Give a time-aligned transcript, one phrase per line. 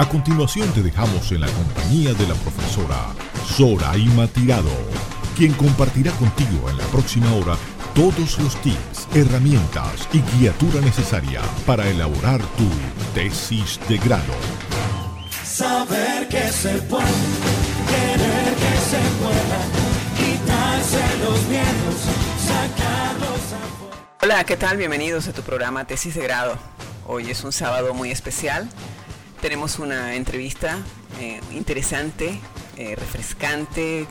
[0.00, 3.12] A continuación te dejamos en la compañía de la profesora
[3.44, 4.72] Zoraima Tirado,
[5.36, 7.54] quien compartirá contigo en la próxima hora
[7.94, 12.66] todos los tips, herramientas y guiatura necesaria para elaborar tu
[13.14, 14.32] tesis de grado.
[15.44, 17.04] Saber que se puede,
[17.90, 19.60] querer que se pueda,
[20.16, 22.00] quitarse los miedos,
[22.48, 24.08] sacarlos afuera.
[24.22, 24.78] Hola, ¿qué tal?
[24.78, 26.56] Bienvenidos a tu programa Tesis de Grado.
[27.06, 28.66] Hoy es un sábado muy especial.
[29.40, 30.76] Tenemos una entrevista
[31.18, 32.38] eh, interesante,
[32.76, 34.02] eh, refrescante.
[34.02, 34.06] eh,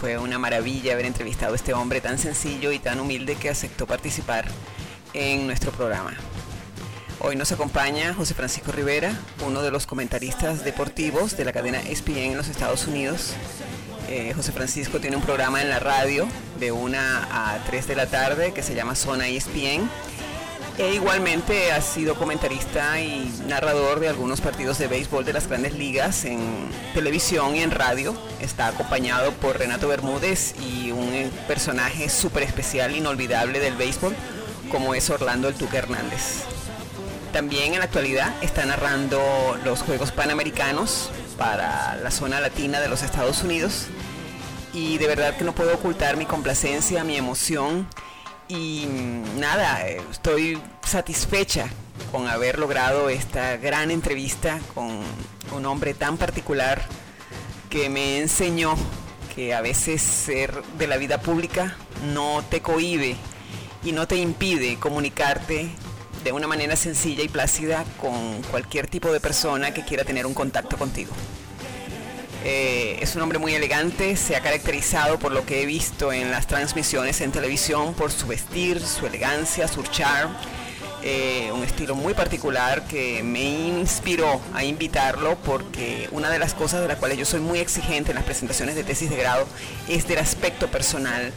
[0.00, 3.86] fue una maravilla haber entrevistado a este hombre tan sencillo y tan humilde que aceptó
[3.86, 4.46] participar
[5.12, 6.14] en nuestro programa.
[7.18, 9.12] Hoy nos acompaña José Francisco Rivera,
[9.44, 13.34] uno de los comentaristas deportivos de la cadena ESPN en los Estados Unidos.
[14.34, 16.26] José Francisco tiene un programa en la radio
[16.58, 19.88] de 1 a 3 de la tarde que se llama Zona ESPN.
[20.78, 25.74] E igualmente ha sido comentarista y narrador de algunos partidos de béisbol de las grandes
[25.74, 26.40] ligas en
[26.94, 28.14] televisión y en radio.
[28.40, 34.14] Está acompañado por Renato Bermúdez y un eh, personaje súper especial, inolvidable del béisbol,
[34.70, 36.44] como es Orlando El Tuque Hernández.
[37.32, 39.20] También en la actualidad está narrando
[39.64, 43.86] los Juegos Panamericanos para la zona latina de los Estados Unidos.
[44.72, 47.86] Y de verdad que no puedo ocultar mi complacencia, mi emoción.
[48.50, 48.84] Y
[49.38, 51.68] nada, estoy satisfecha
[52.10, 55.02] con haber logrado esta gran entrevista con
[55.54, 56.82] un hombre tan particular
[57.68, 58.74] que me enseñó
[59.36, 61.76] que a veces ser de la vida pública
[62.12, 63.14] no te cohíbe
[63.84, 65.70] y no te impide comunicarte
[66.24, 70.34] de una manera sencilla y plácida con cualquier tipo de persona que quiera tener un
[70.34, 71.12] contacto contigo.
[72.42, 76.30] Eh, es un hombre muy elegante, se ha caracterizado por lo que he visto en
[76.30, 80.32] las transmisiones en televisión, por su vestir, su elegancia, su charm,
[81.02, 86.80] eh, un estilo muy particular que me inspiró a invitarlo porque una de las cosas
[86.80, 89.46] de las cuales yo soy muy exigente en las presentaciones de tesis de grado
[89.88, 91.32] es del aspecto personal,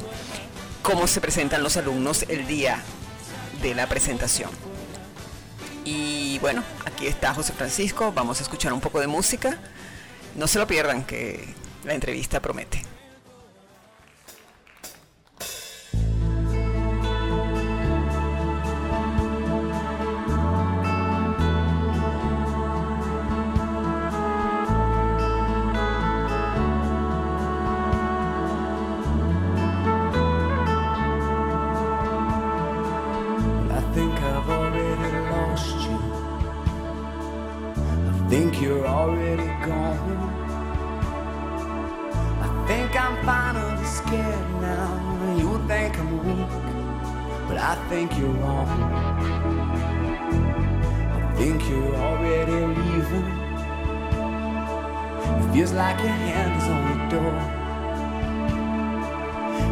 [0.81, 2.81] cómo se presentan los alumnos el día
[3.61, 4.49] de la presentación.
[5.83, 9.57] Y bueno, aquí está José Francisco, vamos a escuchar un poco de música.
[10.35, 11.43] No se lo pierdan, que
[11.83, 12.81] la entrevista promete.
[55.53, 57.35] Feels like your hand is on the door.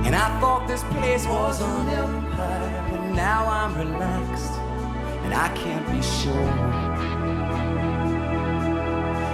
[0.05, 4.53] And I thought this place was an empire, but now I'm relaxed
[5.23, 6.51] and I can't be sure.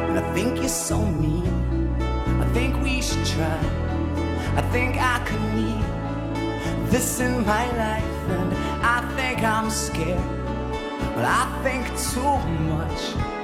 [0.08, 1.52] And I think you're so mean.
[2.42, 3.60] I think we should try.
[4.56, 5.84] I think I could need
[6.90, 8.54] this in my life, and
[8.96, 10.24] I think I'm scared,
[11.14, 12.38] but I think too
[12.72, 13.37] much.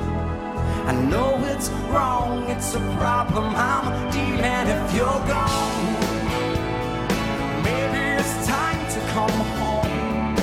[0.86, 5.94] I know it's wrong, it's a problem I'm dealing if you're gone.
[7.64, 10.36] Maybe it's time to come home.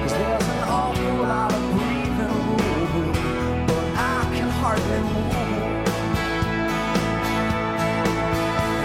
[0.00, 5.34] Cause there's an awful lot of breathing room, but I can hardly move.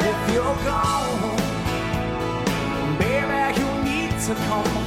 [0.09, 1.38] If you're gone,
[2.97, 4.82] baby, you need to come home.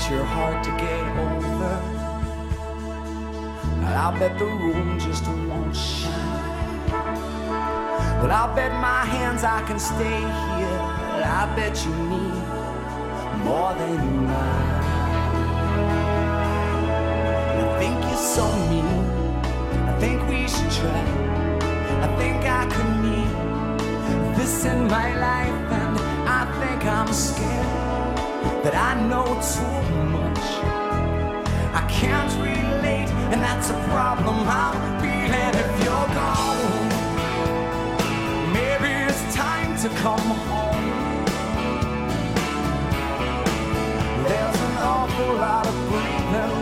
[0.00, 1.74] Bet you're hard to get over.
[3.84, 6.88] And I'll bet the room just won't shine.
[8.20, 10.20] But I'll bet my hands I can stay
[10.56, 10.80] here.
[11.40, 12.44] I bet you need
[13.44, 14.26] more than you.
[17.50, 19.04] And I think you're so mean.
[19.86, 21.04] I think we should try.
[22.06, 23.32] I think I could need
[24.36, 27.79] this in my life, and I think I'm scared
[28.62, 29.80] that I know too
[30.10, 30.46] much.
[31.72, 36.88] I can't relate, and that's a problem I'm feeling if you're gone.
[38.52, 40.88] Maybe it's time to come home.
[44.28, 46.52] There's an awful lot of breathing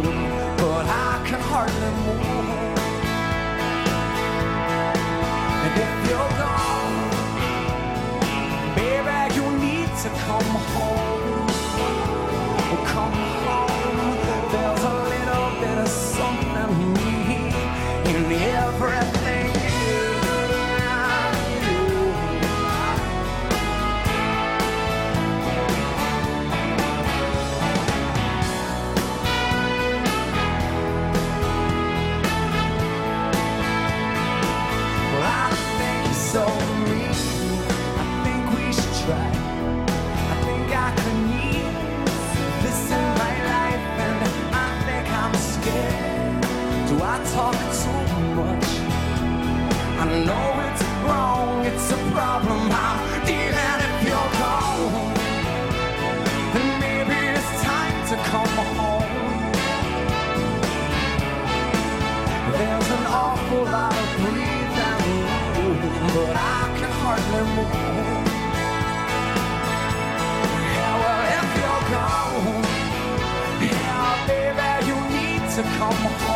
[0.00, 2.24] room, but I can hardly move.
[5.64, 6.96] And if you're gone,
[8.74, 10.95] baby, you need to come home.
[52.40, 52.70] Problem.
[52.70, 55.14] I'm dealing if you're gone.
[56.52, 59.52] Then maybe it's time to come home.
[62.52, 65.02] There's an awful lot of breathing
[65.56, 65.80] room,
[66.14, 67.72] but I can hardly move.
[70.74, 72.64] Yeah, well, if you're gone,
[73.70, 76.35] yeah, baby, you need to come home.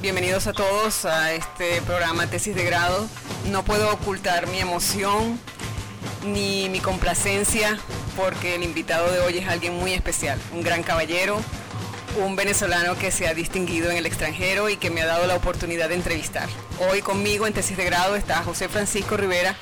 [0.00, 3.08] Bienvenidos a todos a este programa Tesis de Grado.
[3.50, 5.40] No puedo ocultar mi emoción
[6.24, 7.76] ni mi complacencia
[8.16, 11.40] porque el invitado de hoy es alguien muy especial, un gran caballero,
[12.24, 15.34] un venezolano que se ha distinguido en el extranjero y que me ha dado la
[15.34, 16.48] oportunidad de entrevistar.
[16.88, 19.56] Hoy conmigo en Tesis de Grado está José Francisco Rivera,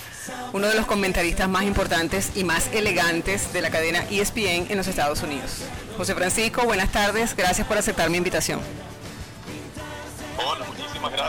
[0.52, 4.86] uno de los comentaristas más importantes y más elegantes de la cadena ESPN en los
[4.86, 5.62] Estados Unidos.
[5.96, 8.60] José Francisco, buenas tardes, gracias por aceptar mi invitación.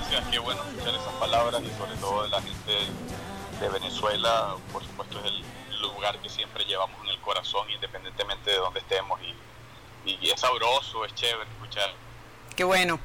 [0.10, 0.32] Gracias.
[0.32, 2.78] Qué bueno escuchar esas palabras y sobre todo de la gente
[3.60, 4.56] de Venezuela.
[4.72, 9.20] Por supuesto, es el lugar que siempre llevamos en el corazón, independientemente de dónde estemos.
[10.06, 11.94] Y, y es sabroso, es chévere escuchar
[12.56, 13.00] Qué bueno.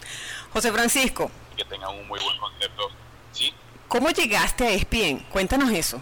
[0.52, 2.90] José Francisco, que tengan un muy buen concepto.
[3.32, 3.52] Sí,
[3.88, 5.25] ¿cómo llegaste a ESPN?
[5.31, 6.00] Cuéntanos eso.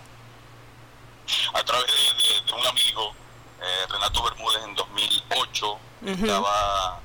[1.55, 3.13] a través de, de- de un amigo,
[3.61, 7.01] eh, Renato Bermúdez, en 2008, estaba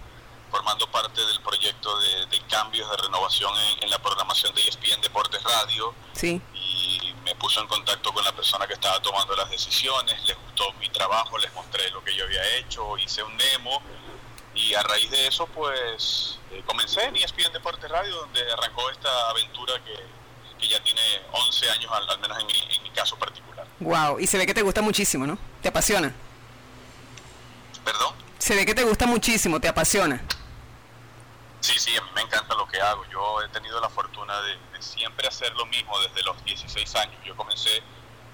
[0.56, 5.02] formando parte del proyecto de, de cambios de renovación en, en la programación de ESPN
[5.02, 5.94] Deportes Radio.
[6.13, 6.42] Sí.
[6.54, 10.72] y me puso en contacto con la persona que estaba tomando las decisiones, les gustó
[10.74, 13.81] mi trabajo, les mostré lo que yo había hecho, hice un demo
[14.54, 19.30] y a raíz de eso pues eh, comencé en ESPN Deportes Radio donde arrancó esta
[19.31, 19.96] aventura que,
[20.60, 21.01] que ya tiene
[21.34, 23.68] 11 años al, al menos en mi, en mi caso particular.
[23.81, 25.38] Wow, y se ve que te gusta muchísimo, ¿no?
[25.62, 26.13] Te apasiona.
[27.84, 28.13] ¿Perdón?
[28.38, 30.22] Se ve que te gusta muchísimo, te apasiona.
[31.65, 33.03] Sí, sí, a mí me encanta lo que hago.
[33.06, 37.15] Yo he tenido la fortuna de, de siempre hacer lo mismo desde los 16 años.
[37.25, 37.81] Yo comencé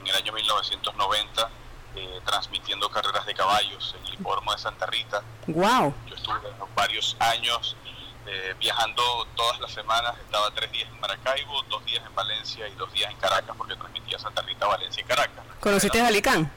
[0.01, 1.49] en el año 1990
[1.95, 5.21] eh, transmitiendo carreras de caballos en el hipódromo de Santa Rita.
[5.47, 5.95] Wow.
[6.07, 6.39] Yo estuve
[6.75, 7.77] varios años
[8.25, 9.01] eh, viajando
[9.35, 10.13] todas las semanas.
[10.19, 13.77] Estaba tres días en Maracaibo, dos días en Valencia y dos días en Caracas porque
[13.77, 15.45] transmitía Santa Rita, Valencia y Caracas.
[15.61, 16.51] ¿Conociste a Alicán?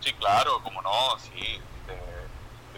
[0.00, 2.28] Sí, claro, como no, sí, eh,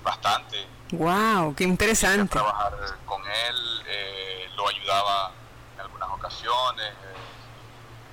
[0.02, 0.66] bastante.
[0.92, 2.32] Wow, qué interesante.
[2.32, 5.32] trabajar con él, eh, lo ayudaba
[5.74, 6.86] en algunas ocasiones.
[6.86, 7.14] eh.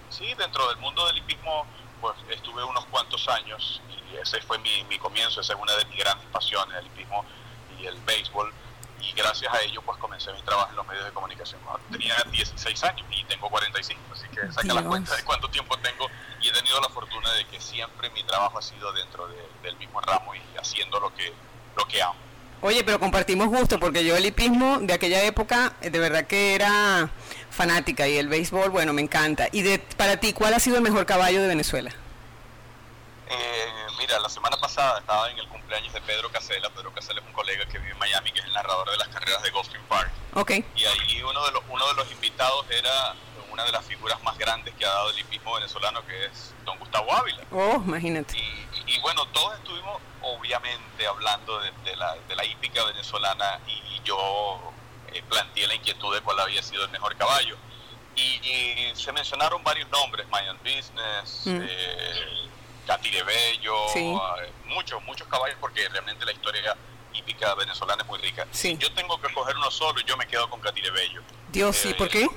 [0.10, 1.65] Sí, dentro del mundo del hipismo,
[2.01, 5.86] pues estuve unos cuantos años y ese fue mi, mi comienzo, esa es una de
[5.86, 7.25] mis grandes pasiones, el hipismo
[7.79, 8.53] y el béisbol.
[9.01, 11.60] Y gracias a ello, pues comencé mi trabajo en los medios de comunicación.
[11.91, 14.86] Tenía 16 años y tengo 45, así que saca la Dios.
[14.88, 16.08] cuenta de cuánto tiempo tengo.
[16.41, 19.75] Y he tenido la fortuna de que siempre mi trabajo ha sido dentro de- del
[19.77, 21.34] mismo ramo y haciendo lo que,
[21.75, 22.15] lo que amo.
[22.62, 26.56] Oye, pero compartimos gusto porque yo el hipismo de aquella época eh, de verdad que
[26.56, 27.10] era
[27.52, 29.48] fanática y el béisbol, bueno, me encanta.
[29.52, 31.92] Y de, para ti, ¿cuál ha sido el mejor caballo de Venezuela?
[33.30, 33.66] Eh,
[33.98, 36.70] mira, la semana pasada estaba en el cumpleaños de Pedro Casela.
[36.70, 39.08] Pedro Casela es un colega que vive en Miami, que es el narrador de las
[39.10, 40.12] carreras de Gulfstream Park.
[40.34, 40.52] Ok.
[40.76, 43.16] Y ahí uno de los, uno de los invitados era
[43.52, 46.78] una de las figuras más grandes que ha dado el hipismo venezolano, que es don
[46.78, 47.42] Gustavo Ávila.
[47.52, 48.38] Oh, imagínate.
[48.38, 53.60] Y, y- y bueno, todos estuvimos obviamente hablando de, de la, de la hípica venezolana
[53.67, 54.74] y yo
[55.13, 57.55] eh, planteé la inquietud de cuál había sido el mejor caballo.
[58.15, 61.62] Y, y se mencionaron varios nombres, Mayan Business, Mm.
[61.63, 62.50] eh,
[62.88, 64.00] Catire Bello, Sí.
[64.41, 66.75] eh, muchos, muchos caballos porque realmente la historia
[67.13, 68.46] hípica venezolana es muy rica.
[68.51, 68.77] Sí.
[68.79, 71.22] Yo tengo que coger uno solo y yo me quedo con Catire Bello.
[71.50, 71.89] Dios, ¿sí?
[71.89, 72.27] Eh, ¿Por qué?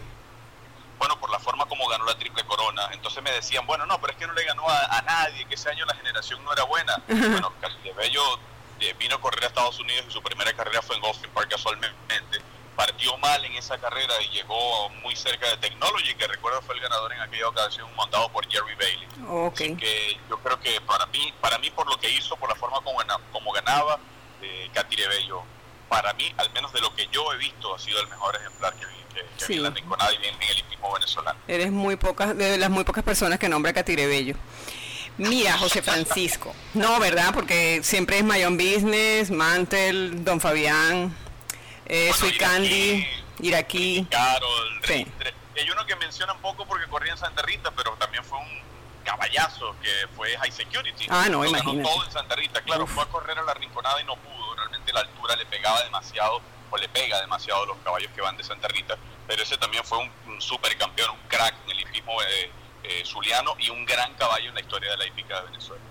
[0.98, 2.88] Bueno, por la forma como ganó la triple corona.
[2.92, 5.70] Entonces me decían, bueno, no, pero es que no le ganó a, nadie, que ese
[5.70, 7.02] año la generación no era buena.
[7.08, 7.52] Bueno,
[7.96, 8.38] Bello
[8.80, 11.48] eh, vino a correr a Estados Unidos y su primera carrera fue en Austin Park
[11.50, 12.42] casualmente.
[12.76, 16.80] Partió mal en esa carrera y llegó muy cerca de Technology, que recuerdo fue el
[16.80, 19.08] ganador en aquella ocasión montado por Jerry Bailey.
[19.48, 19.76] Okay.
[19.76, 22.80] que yo creo que para mí, para mí por lo que hizo, por la forma
[22.82, 22.98] como,
[23.32, 23.98] como ganaba,
[24.42, 24.70] eh,
[25.08, 25.42] Bello,
[25.88, 28.74] para mí, al menos de lo que yo he visto, ha sido el mejor ejemplar
[28.74, 30.58] que vi, que, vi en la y en, el
[31.08, 31.38] hipismo venezolano.
[31.48, 34.34] Eres muy pocas, de las muy pocas personas que nombra Bello.
[35.18, 36.54] Mira, José Francisco.
[36.74, 37.34] No, ¿verdad?
[37.34, 41.14] Porque siempre es Mayon Business, Mantel, Don Fabián,
[41.86, 43.06] eh, Sweet Candy,
[43.40, 44.06] Iraquí.
[44.10, 45.06] Carol, sí.
[45.56, 48.46] Hay uno que menciona un poco porque corría en Santa Rita, pero también fue un
[49.02, 51.06] caballazo que fue High Security.
[51.08, 51.82] Ah, no, imagínate.
[51.82, 52.62] todo en Santa Rita.
[52.62, 54.54] Claro, fue a correr a la rinconada y no pudo.
[54.54, 58.36] Realmente la altura le pegaba demasiado, o le pega demasiado a los caballos que van
[58.36, 58.96] de Santa Rita.
[59.28, 62.50] Pero ese también fue un, un super campeón, un crack en el hipismo eh,
[62.82, 65.82] eh, zuliano y un gran caballo en la historia de la hípica de Venezuela.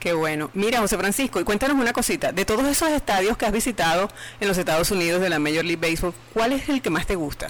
[0.00, 0.50] Qué bueno.
[0.54, 2.32] Mira, José Francisco, y cuéntanos una cosita.
[2.32, 4.08] De todos esos estadios que has visitado
[4.40, 7.16] en los Estados Unidos de la Major League Baseball, ¿cuál es el que más te
[7.16, 7.48] gusta?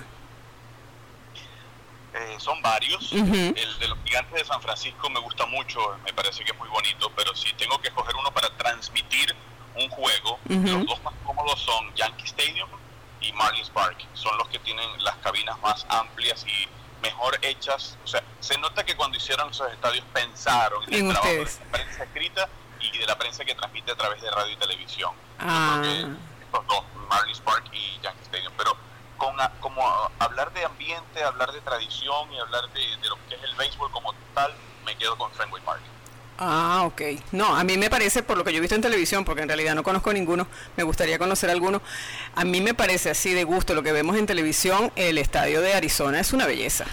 [2.12, 3.12] Eh, son varios.
[3.12, 6.68] El de los gigantes de San Francisco me gusta mucho, me parece que es muy
[6.68, 9.32] bonito, pero si tengo que escoger uno para transmitir
[9.76, 12.68] un juego, los dos más cómodos son Yankee Stadium
[13.20, 14.06] y Marlins Park.
[14.14, 16.68] Son los que tienen las cabinas más amplias y
[17.02, 17.96] mejor hechas.
[18.04, 21.70] O sea, se nota que cuando hicieron esos estadios pensaron en, el trabajo de la
[21.72, 22.48] prensa escrita
[22.80, 25.12] y de la prensa que transmite a través de radio y televisión.
[25.38, 25.82] Ah.
[25.84, 28.52] estos dos, Marlins Park y Yankee Stadium.
[28.56, 28.76] Pero
[29.16, 29.82] con como
[30.18, 33.90] hablar de ambiente, hablar de tradición y hablar de, de lo que es el béisbol
[33.90, 35.82] como tal, me quedo con Fenway Park.
[36.42, 37.02] Ah, ok.
[37.32, 39.48] No, a mí me parece, por lo que yo he visto en televisión, porque en
[39.48, 41.82] realidad no conozco ninguno, me gustaría conocer alguno,
[42.34, 45.74] a mí me parece así de gusto lo que vemos en televisión, el estadio de
[45.74, 46.86] Arizona es una belleza.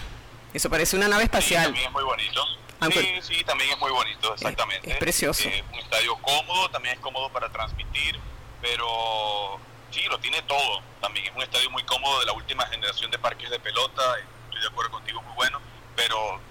[0.53, 1.67] Eso parece una nave espacial.
[1.67, 2.45] Sí, también es muy bonito.
[2.91, 4.91] sí, sí, también es muy bonito, exactamente.
[4.91, 5.47] Es, precioso.
[5.47, 8.19] Es un estadio cómodo, también es cómodo para transmitir,
[8.61, 9.61] pero
[9.91, 10.81] sí, lo tiene todo.
[10.99, 14.01] También es un estadio muy cómodo de la última generación de parques de pelota,
[14.47, 15.61] estoy de acuerdo contigo, muy bueno,
[15.95, 16.41] pero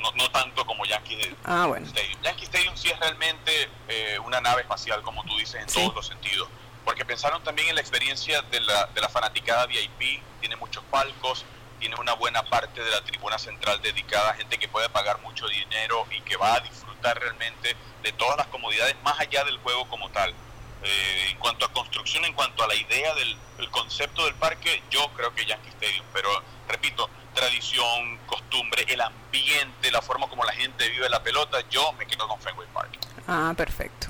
[0.00, 1.86] no, tanto como Yankee ah, bueno.
[1.86, 2.22] Stadium.
[2.22, 6.06] Yankee Stadium sí es realmente eh, una nave espacial, como tú dices, en todos los
[6.06, 6.48] sentidos.
[6.84, 11.44] Porque pensaron también en la experiencia de la, de la fanaticada VIP, tiene muchos palcos,
[11.78, 15.46] tiene una buena parte de la tribuna central dedicada a gente que puede pagar mucho
[15.48, 19.86] dinero y que va a disfrutar realmente de todas las comodidades más allá del juego
[19.88, 20.34] como tal.
[20.82, 23.36] Eh, en cuanto a construcción, en cuanto a la idea del
[23.70, 26.28] concepto del parque, yo creo que Yankee Stadium, pero
[26.68, 32.06] repito, tradición, costumbre, el ambiente, la forma como la gente vive la pelota, yo me
[32.06, 32.98] quedo con Fenway Park.
[33.28, 34.08] Ah, perfecto.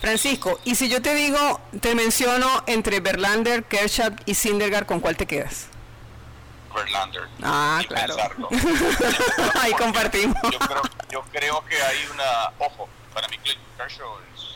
[0.00, 5.16] Francisco, y si yo te digo, te menciono entre Berlander, Kershaw y Sindergaard, ¿con cuál
[5.16, 5.68] te quedas?
[6.74, 7.28] Berlander.
[7.42, 8.16] Ah, claro.
[9.60, 10.36] Ahí compartimos.
[10.42, 14.55] Yo creo, yo creo que hay una, ojo, para mí Clayton Kershaw es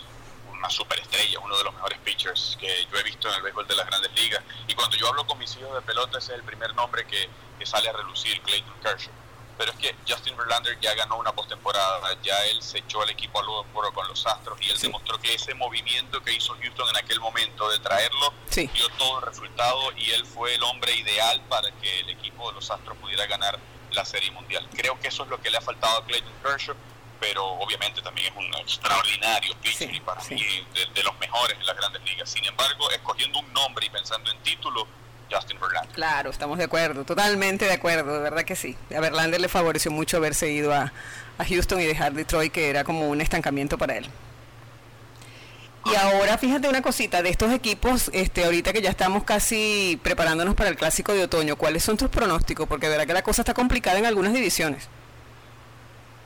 [0.60, 3.74] una superestrella, uno de los mejores pitchers que yo he visto en el béisbol de
[3.74, 4.42] las grandes ligas.
[4.68, 7.28] Y cuando yo hablo con mis hijos de pelota, ese es el primer nombre que,
[7.58, 9.12] que sale a relucir, Clayton Kershaw.
[9.56, 13.40] Pero es que Justin Verlander ya ganó una postemporada, ya él se echó al equipo
[13.40, 16.96] al hombro con los Astros y él demostró que ese movimiento que hizo Houston en
[16.96, 21.70] aquel momento de traerlo dio todo el resultado y él fue el hombre ideal para
[21.72, 23.58] que el equipo de los Astros pudiera ganar
[23.92, 24.66] la Serie Mundial.
[24.74, 26.76] Creo que eso es lo que le ha faltado a Clayton Kershaw
[27.20, 31.76] pero obviamente también es un extraordinario pitcher y para mí de, los mejores en las
[31.76, 32.30] grandes ligas.
[32.30, 34.86] Sin embargo, escogiendo un nombre y pensando en título,
[35.30, 35.94] Justin Verlander.
[35.94, 38.76] Claro, estamos de acuerdo, totalmente de acuerdo, de verdad que sí.
[38.94, 40.92] A Verlander le favoreció mucho haberse ido a,
[41.38, 44.10] a Houston y dejar Detroit, que era como un estancamiento para él.
[45.86, 50.54] Y ahora fíjate una cosita de estos equipos, este, ahorita que ya estamos casi preparándonos
[50.54, 52.68] para el clásico de otoño, ¿cuáles son tus pronósticos?
[52.68, 54.88] Porque de verdad que la cosa está complicada en algunas divisiones.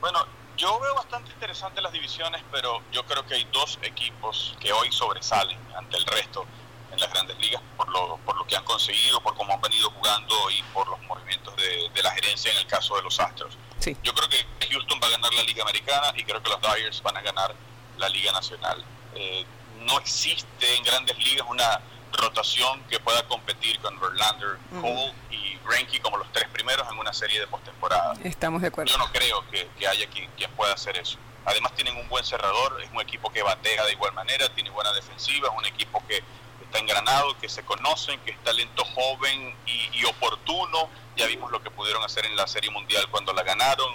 [0.01, 0.25] Bueno,
[0.57, 4.91] yo veo bastante interesante las divisiones, pero yo creo que hay dos equipos que hoy
[4.91, 6.45] sobresalen ante el resto
[6.91, 9.89] en las grandes ligas por lo, por lo que han conseguido, por cómo han venido
[9.91, 13.57] jugando y por los movimientos de, la gerencia en el caso de los Astros.
[14.03, 17.01] Yo creo que Houston va a ganar la Liga Americana y creo que los Dyers
[17.01, 17.55] van a ganar
[17.97, 18.83] la Liga Nacional.
[19.15, 19.45] Eh,
[19.79, 21.81] no existe en grandes ligas una
[22.15, 27.13] rotación que pueda competir con Verlander, Cole y Greinke como los tres primeros en una
[27.13, 28.13] serie de postemporada.
[28.23, 28.91] Estamos de acuerdo.
[28.91, 31.17] Yo no creo que, haya quien, pueda hacer eso.
[31.45, 34.91] Además tienen un buen cerrador, es un equipo que batea de igual manera, tiene buena
[34.93, 36.23] defensiva, es un equipo que
[36.63, 40.89] está engranado, que se conocen, que es talento joven y, oportuno.
[41.15, 43.91] Ya vimos lo que pudieron hacer en la Serie Mundial cuando la ganaron.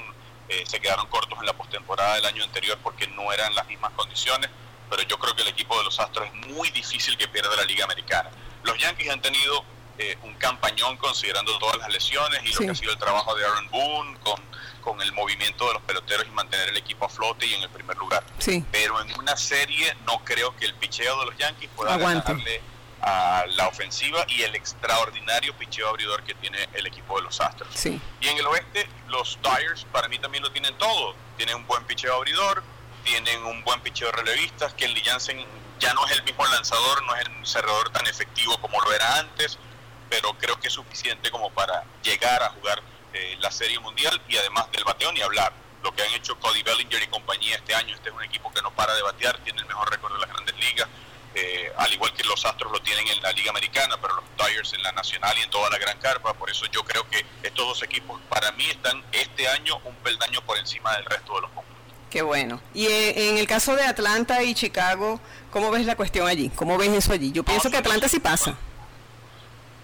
[0.49, 3.93] Eh, se quedaron cortos en la postemporada del año anterior porque no eran las mismas
[3.93, 4.51] condiciones
[4.91, 7.65] pero yo creo que el equipo de los Astros es muy difícil que pierda la
[7.65, 8.31] Liga Americana.
[8.65, 9.65] Los Yankees han tenido
[9.99, 13.45] eh, un campañón considerando todas las lesiones y lo que ha sido el trabajo de
[13.45, 14.43] Aaron Boone con,
[14.81, 17.71] con el movimiento de los peloteros y mantener el equipo a flote y en el
[17.71, 18.25] primer lugar.
[18.39, 18.65] Sí.
[18.73, 22.61] Pero en una serie no creo que el picheo de los Yankees pueda ganarle
[23.03, 27.69] a la ofensiva y el extraordinario picheo abridor que tiene el equipo de los Astros.
[27.75, 28.01] Sí.
[28.21, 31.15] Y en el oeste, los Dyers para mí también lo tienen todo.
[31.37, 32.63] Tienen un buen picheo abridor,
[33.05, 35.45] tienen un buen picheo de relevistas, que el Jansen
[35.79, 39.19] ya no es el mismo lanzador, no es el cerrador tan efectivo como lo era
[39.19, 39.59] antes,
[40.09, 44.37] pero creo que es suficiente como para llegar a jugar eh, la Serie Mundial y
[44.37, 45.53] además del bateo ni hablar.
[45.83, 48.61] Lo que han hecho Cody Bellinger y compañía este año, este es un equipo que
[48.61, 50.89] no para de batear, tiene el mejor récord de las grandes ligas,
[51.35, 54.73] eh, al igual que los Astros lo tienen en la Liga Americana, pero los Dyers
[54.73, 57.67] en la Nacional y en toda la Gran Carpa, por eso yo creo que estos
[57.67, 61.51] dos equipos para mí están este año un peldaño por encima del resto de los.
[62.11, 62.61] Qué bueno.
[62.75, 66.51] Y eh, en el caso de Atlanta y Chicago, ¿cómo ves la cuestión allí?
[66.51, 67.31] ¿Cómo ves eso allí?
[67.31, 68.57] Yo pienso que Atlanta sí pasa.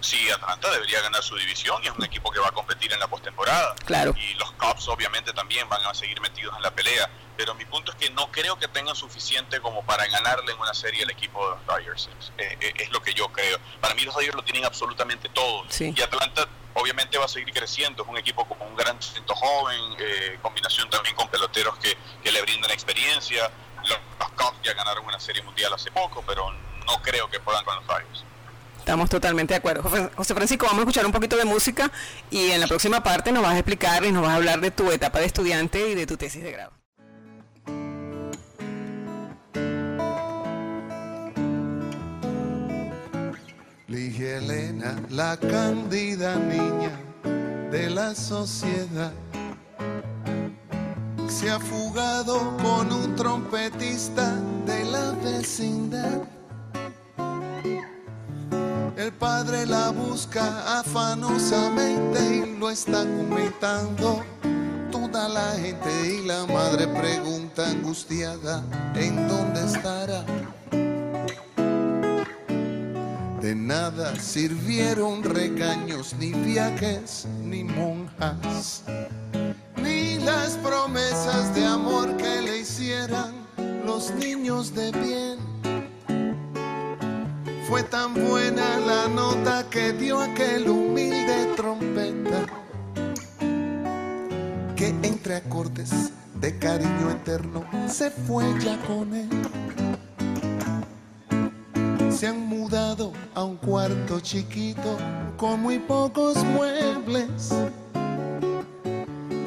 [0.01, 2.99] Sí, Atlanta debería ganar su división y es un equipo que va a competir en
[2.99, 3.73] la postemporada.
[3.85, 4.13] Claro.
[4.15, 7.09] Y los Cubs obviamente también van a seguir metidos en la pelea.
[7.37, 10.73] Pero mi punto es que no creo que tengan suficiente como para ganarle en una
[10.73, 12.09] serie el equipo de los Dodgers.
[12.37, 13.59] Eh, eh, es, lo que yo creo.
[13.79, 15.63] Para mí los Dodgers lo tienen absolutamente todo.
[15.79, 18.03] Y Atlanta obviamente va a seguir creciendo.
[18.03, 22.31] Es un equipo con un gran talento joven, eh, combinación también con peloteros que, que
[22.31, 23.49] le brindan experiencia.
[23.83, 27.63] Los, los Cubs ya ganaron una serie mundial hace poco, pero no creo que puedan
[27.65, 28.23] con los Dodgers.
[28.79, 29.83] Estamos totalmente de acuerdo.
[30.15, 31.91] José Francisco, vamos a escuchar un poquito de música
[32.29, 34.71] y en la próxima parte nos vas a explicar y nos vas a hablar de
[34.71, 36.76] tu etapa de estudiante y de tu tesis de grado.
[43.87, 46.91] Ligia Elena, la cándida niña
[47.71, 49.13] de la sociedad,
[51.27, 56.21] se ha fugado con un trompetista de la vecindad
[59.07, 64.23] el padre la busca afanosamente y lo está comentando
[64.91, 68.63] toda la gente y la madre pregunta angustiada
[68.95, 70.25] en dónde estará.
[73.47, 78.83] De nada sirvieron regaños, ni viajes, ni monjas,
[79.81, 83.33] ni las promesas de amor que le hicieran
[83.85, 85.37] los niños de bien
[87.69, 92.47] fue tan buena la nota que dio aquel humilde trompeta
[94.75, 99.29] que entre acordes de cariño eterno se fue ya con él.
[102.17, 104.97] Se han mudado a un cuarto chiquito
[105.37, 107.53] con muy pocos muebles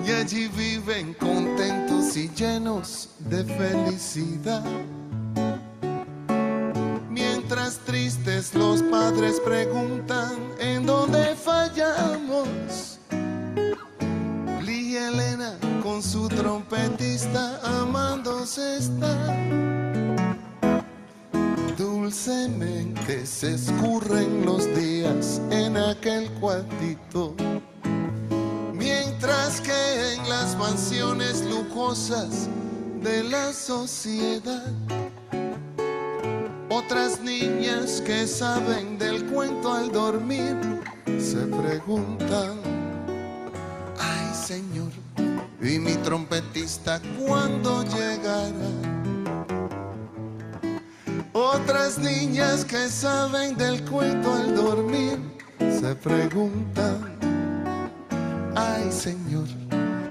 [0.06, 4.62] y allí viven contentos y llenos de felicidad
[7.78, 12.98] tristes los padres preguntan en dónde fallamos.
[14.62, 19.39] Lee Elena con su trompetista amándose está.
[22.10, 27.36] Dulcemente se escurren los días en aquel cuartito.
[28.74, 32.48] Mientras que en las mansiones lujosas
[33.00, 34.72] de la sociedad
[36.68, 40.56] otras niñas que saben del cuento al dormir
[41.16, 42.58] se preguntan,
[44.00, 44.90] ay Señor,
[45.62, 48.99] ¿y mi trompetista cuándo llegará?
[51.42, 55.18] Otras niñas que saben del cuento al dormir
[55.58, 57.16] se preguntan,
[58.54, 59.48] ay Señor,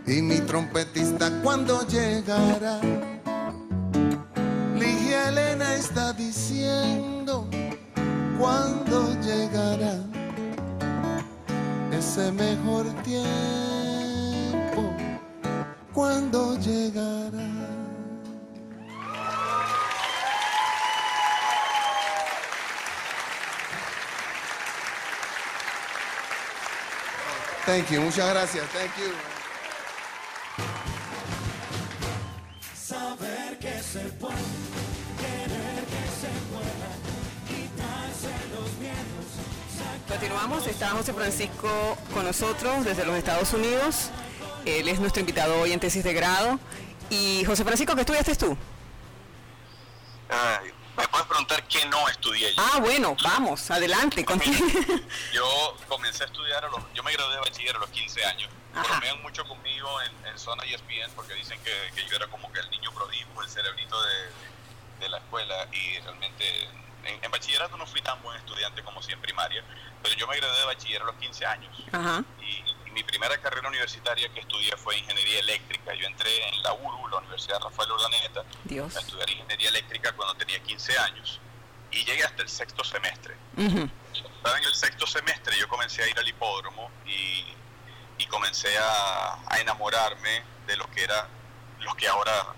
[0.07, 2.81] ¿y mi trompetista cuándo llegará?
[4.75, 7.47] Ligia Elena está diciendo
[8.39, 9.97] cuándo llegará
[11.91, 14.81] ese mejor tiempo,
[15.93, 17.78] cuándo llegará.
[27.69, 28.65] Thank you, muchas gracias.
[28.69, 29.13] Thank you.
[32.73, 34.33] Saber que se puede.
[40.07, 44.09] Continuamos, está José Francisco con nosotros desde los Estados Unidos.
[44.65, 46.59] Él es nuestro invitado hoy en tesis de grado.
[47.11, 48.57] Y José Francisco, ¿qué estudiaste tú?
[50.99, 52.61] me puedes preguntar qué no estudié yo.
[52.61, 54.25] Ah, bueno, vamos, adelante.
[55.33, 55.45] yo
[56.19, 58.49] comencé a estudiar, a los, yo me gradué de bachiller a los 15 años.
[58.73, 62.59] Bromean mucho conmigo en, en zona ESPN porque dicen que, que, yo era como que
[62.59, 64.15] el niño prodigio, el cerebrito de,
[64.99, 66.69] de la escuela y realmente
[67.05, 69.63] en, bachillerato no fui tan buen estudiante como si en primaria,
[70.03, 71.83] pero yo me gradué de bachiller a los 15 años.
[72.41, 75.93] Y, mi primera carrera universitaria que estudié fue ingeniería eléctrica.
[75.93, 80.59] Yo entré en la URU, la Universidad Rafael Urdaneta, a estudiar ingeniería eléctrica cuando tenía
[80.59, 81.39] 15 años.
[81.91, 83.35] Y llegué hasta el sexto semestre.
[84.25, 87.45] Estaba en el sexto semestre, yo comencé a ir al hipódromo y,
[88.17, 91.27] y comencé a, a enamorarme de lo que era,
[91.79, 92.53] lo que ahora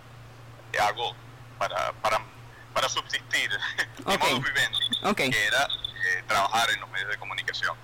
[0.79, 1.15] hago
[1.57, 2.21] para, para
[2.73, 3.49] para subsistir,
[5.03, 5.29] okay.
[5.29, 7.75] que era eh, trabajar en los medios de comunicación.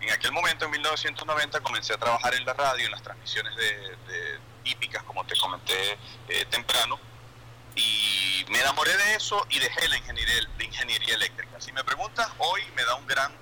[0.00, 4.40] En aquel momento, en 1990, comencé a trabajar en la radio, en las transmisiones de,
[4.64, 6.98] típicas, como te comenté eh, temprano,
[7.76, 11.60] y me enamoré de eso y dejé la ingeniería, la ingeniería eléctrica.
[11.60, 13.32] Si me preguntas, hoy me da un gran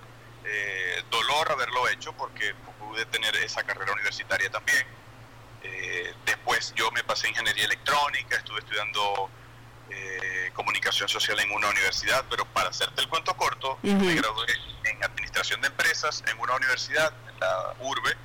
[0.45, 4.87] eh, dolor haberlo hecho porque pude tener esa carrera universitaria también.
[6.25, 9.31] después yo me pasé a ingeniería electrónica, estuve estudiando
[9.93, 14.47] eh, comunicación social en una universidad, pero para hacerte el cuento corto, me gradué
[14.85, 18.16] en administración de empresas en una universidad, en la URBE,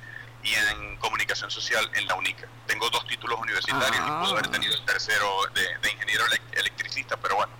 [0.46, 2.46] y en comunicación social en la UNICA.
[2.66, 7.52] Tengo dos títulos universitarios y puedo haber tenido el tercero de, ingeniero electricista, pero bueno,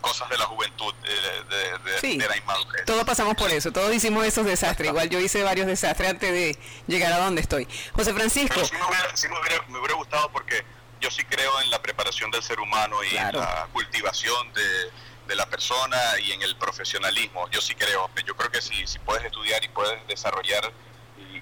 [0.00, 2.84] cosas de la juventud, de, la inmadurez.
[2.84, 4.88] Todos pasamos por eso, todos hicimos esos desastres.
[4.90, 7.68] Igual yo hice varios desastres antes de llegar a donde estoy.
[7.92, 8.60] José Francisco.
[9.68, 10.64] me hubiera gustado porque
[11.00, 15.46] yo sí creo en la preparación del ser humano y en la cultivación de, la
[15.46, 17.48] persona y en el profesionalismo.
[17.50, 18.10] Yo sí creo.
[18.26, 20.72] Yo creo que si, si puedes estudiar y puedes desarrollar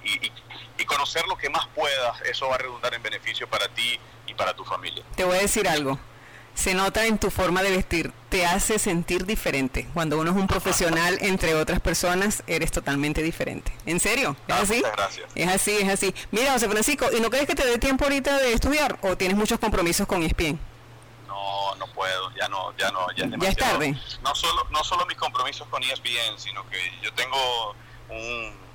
[0.06, 0.32] y,
[0.78, 4.34] y, conocer lo que más puedas, eso va a redundar en beneficio para ti y
[4.34, 5.02] para tu familia.
[5.16, 5.98] Te voy a decir algo
[6.56, 9.88] se nota en tu forma de vestir, te hace sentir diferente.
[9.94, 13.72] Cuando uno es un profesional entre otras personas, eres totalmente diferente.
[13.84, 14.36] ¿En serio?
[14.48, 14.80] ¿Es ah, así?
[14.80, 15.30] Gracias.
[15.34, 16.14] Es así, es así.
[16.32, 19.36] Mira, José Francisco, ¿y no crees que te dé tiempo ahorita de estudiar o tienes
[19.36, 20.58] muchos compromisos con ESPN?
[21.28, 23.94] No, no puedo, ya no, ya no, ya es Ya es tarde.
[24.22, 27.76] No solo, no solo mis compromisos con ESPN, sino que yo tengo
[28.08, 28.65] un,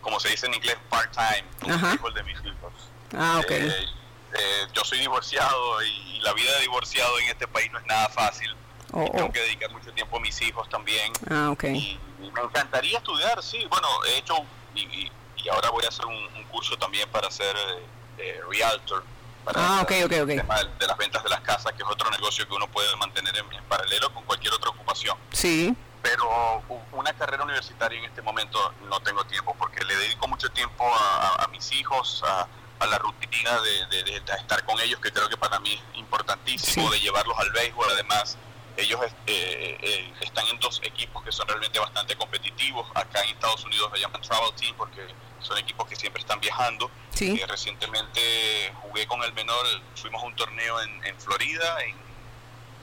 [0.00, 2.72] como se dice en inglés, part-time, un de mis hijos.
[3.16, 3.50] Ah, ok.
[3.50, 3.86] Eh,
[4.32, 8.08] eh, yo soy divorciado y la vida de divorciado en este país no es nada
[8.08, 8.54] fácil.
[8.92, 9.32] Oh, tengo oh.
[9.32, 11.12] que dedicar mucho tiempo a mis hijos también.
[11.28, 13.64] Ah, y, me encantaría estudiar, sí.
[13.68, 14.34] Bueno, he hecho
[14.74, 15.10] y,
[15.48, 17.86] ahora voy a hacer un, curso también para ser eh,
[18.18, 19.04] eh, realtor.
[19.44, 20.30] Para ah, ok, ok, ok.
[20.30, 22.94] El tema de las ventas de las casas, que es otro negocio que uno puede
[22.96, 25.16] mantener en, paralelo con cualquier otra ocupación.
[25.32, 25.74] Sí.
[26.02, 30.84] Pero una carrera universitaria en este momento no tengo tiempo porque le dedico mucho tiempo
[30.84, 32.48] a, a mis hijos, a,
[32.80, 36.98] a la rutina de, estar con ellos, que creo que para mí es importantísimo, de
[36.98, 37.86] llevarlos al béisbol.
[37.92, 38.38] Además,
[38.76, 42.90] ellos eh, eh, están en dos equipos que son realmente bastante competitivos.
[42.94, 45.06] Acá en Estados Unidos lo llaman Travel Team porque
[45.40, 46.90] son equipos que siempre están viajando.
[47.14, 47.38] Sí.
[47.38, 51.96] Eh, recientemente jugué con el menor, fuimos a un torneo en, en Florida, en,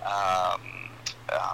[0.03, 0.58] a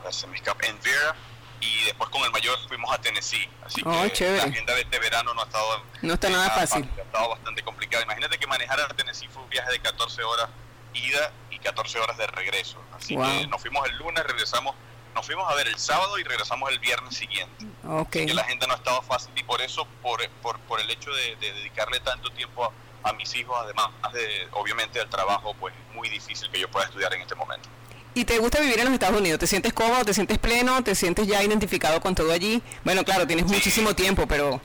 [0.04, 1.16] ver, se me escapa, en Vera
[1.64, 3.48] y después con el mayor fuimos a Tennessee.
[3.66, 6.90] Así oh, que la agenda de este verano no ha estado no está nada fácil.
[6.98, 8.04] Ha estado bastante complicado.
[8.04, 10.50] Imagínate que manejar a Tennessee fue un viaje de 14 horas
[10.94, 12.78] ida y 14 horas de regreso.
[12.96, 14.76] Así que nos fuimos el lunes, regresamos,
[15.16, 17.66] nos fuimos a ver el sábado y regresamos el viernes siguiente.
[17.84, 18.26] Okay.
[18.26, 21.12] que la agenda no ha estado fácil y por eso, por, por, por el hecho
[21.12, 26.10] de, dedicarle tanto tiempo a, a mis hijos, además de obviamente al trabajo, pues muy
[26.10, 27.70] difícil que yo pueda estudiar en este momento.
[28.16, 29.40] ¿Y te gusta vivir en los Estados Unidos?
[29.40, 30.06] ¿Te sientes cómodo?
[30.06, 30.84] ¿Te sientes pleno?
[30.84, 32.62] ¿Te sientes ya identificado con todo allí?
[32.84, 34.62] Bueno, claro, tienes muchísimo tiempo, pero...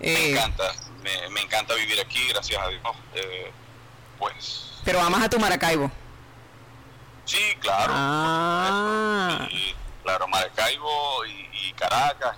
[0.00, 0.64] Eh, me encanta,
[1.30, 2.82] me, encanta vivir aquí, gracias a Dios.
[3.14, 3.52] Eh,
[4.18, 4.80] pues...
[4.84, 5.90] Pero amas a tu Maracaibo.
[7.24, 7.92] Sí, claro.
[7.94, 9.46] Ah.
[10.02, 12.36] claro, Maracaibo y, Caracas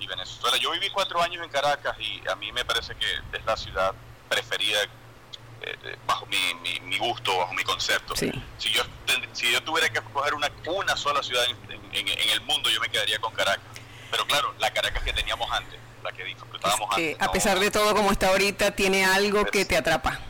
[0.00, 0.56] y, Venezuela.
[0.58, 3.06] Yo viví cuatro años en Caracas y a mí me parece que
[3.36, 3.92] es la ciudad
[4.28, 4.88] preferida eh,
[6.06, 8.14] bajo mi, mi, gusto, bajo mi concepto.
[8.16, 8.30] Si,
[8.70, 8.82] yo,
[9.32, 11.44] si yo tuviera que escoger una, una sola ciudad
[11.92, 13.64] en, el mundo, yo me quedaría con Caracas.
[14.10, 17.16] Pero claro, la Caracas que teníamos antes, la que disfrutábamos antes.
[17.20, 20.20] A pesar de todo como está ahorita, tiene algo que te atrapa.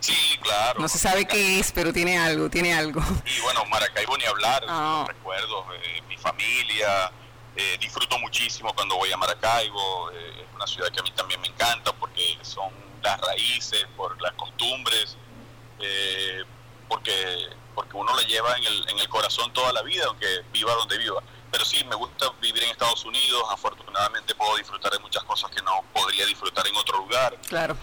[0.00, 0.80] Sí, claro.
[0.80, 3.00] No se sabe qué es, pero tiene algo, tiene algo.
[3.24, 5.04] Y bueno, Maracaibo ni hablar, ah.
[5.08, 7.10] recuerdos, eh, mi familia,
[7.56, 11.48] eh, disfruto muchísimo cuando voy a Maracaibo, es una ciudad que a mí también me
[11.48, 12.70] encanta porque son
[13.02, 15.16] las raíces, por las costumbres,
[15.78, 16.44] eh,
[16.88, 20.74] porque, porque uno la lleva en el, en el corazón toda la vida, aunque viva
[20.74, 21.22] donde viva.
[21.50, 25.62] Pero sí, me gusta vivir en Estados Unidos, afortunadamente puedo disfrutar de muchas cosas que
[25.62, 27.36] no podría disfrutar en otro lugar.
[27.48, 27.76] Claro.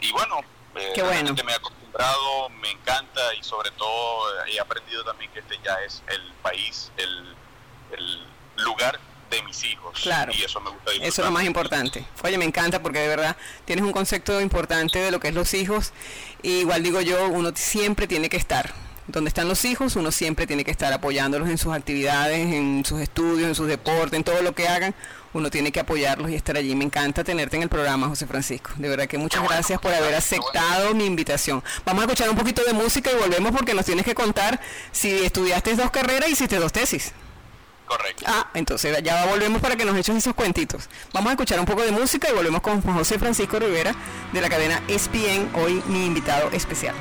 [0.00, 0.40] Y, bueno,
[0.76, 5.58] eh, Qué me he acostumbrado, me encanta y sobre todo he aprendido también que este
[5.64, 7.36] ya es el país, el,
[7.92, 8.98] el lugar
[9.30, 10.00] de mis hijos.
[10.02, 10.32] Claro.
[10.34, 12.04] Y eso me gusta Eso es lo más importante.
[12.22, 15.54] Oye, me encanta porque de verdad tienes un concepto importante de lo que es los
[15.54, 15.92] hijos.
[16.42, 18.72] Y igual digo yo, uno siempre tiene que estar
[19.06, 23.00] donde están los hijos, uno siempre tiene que estar apoyándolos en sus actividades, en sus
[23.00, 24.94] estudios, en sus deportes, en todo lo que hagan.
[25.34, 26.74] Uno tiene que apoyarlos y estar allí.
[26.76, 28.70] Me encanta tenerte en el programa, José Francisco.
[28.76, 31.62] De verdad que muchas gracias por haber aceptado mi invitación.
[31.84, 34.60] Vamos a escuchar un poquito de música y volvemos porque nos tienes que contar
[34.92, 37.12] si estudiaste dos carreras y hiciste dos tesis.
[37.86, 38.24] Correcto.
[38.26, 40.88] Ah, entonces ya volvemos para que nos echen esos cuentitos.
[41.12, 43.94] Vamos a escuchar un poco de música y volvemos con José Francisco Rivera
[44.32, 46.94] de la cadena ESPN, hoy mi invitado especial.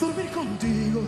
[0.00, 1.02] Dormir contigo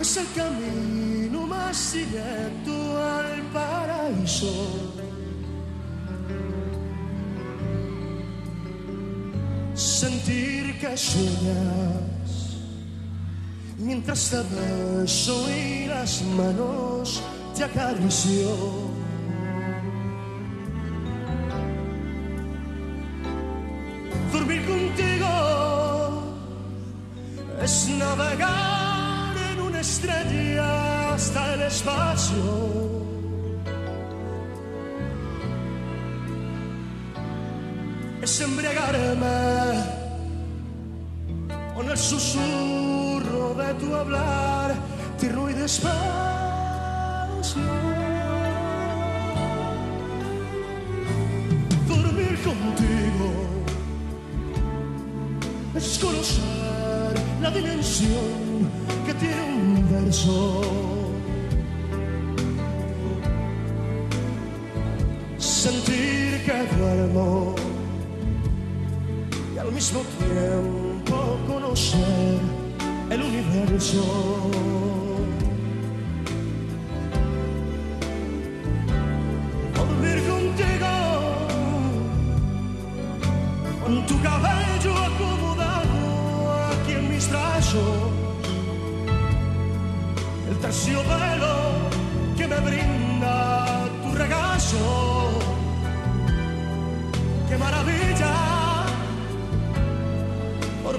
[0.00, 4.99] es el camino más directo al paraíso.
[9.80, 12.58] Sentir que sueñas
[13.78, 17.22] mientras te beso y las manos
[17.56, 18.50] te acaricio.
[24.30, 26.34] Dormir contigo
[27.62, 32.79] es navegar en una estrella hasta el espacio.
[45.70, 46.29] whisper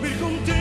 [0.01, 0.60] dormir contigo.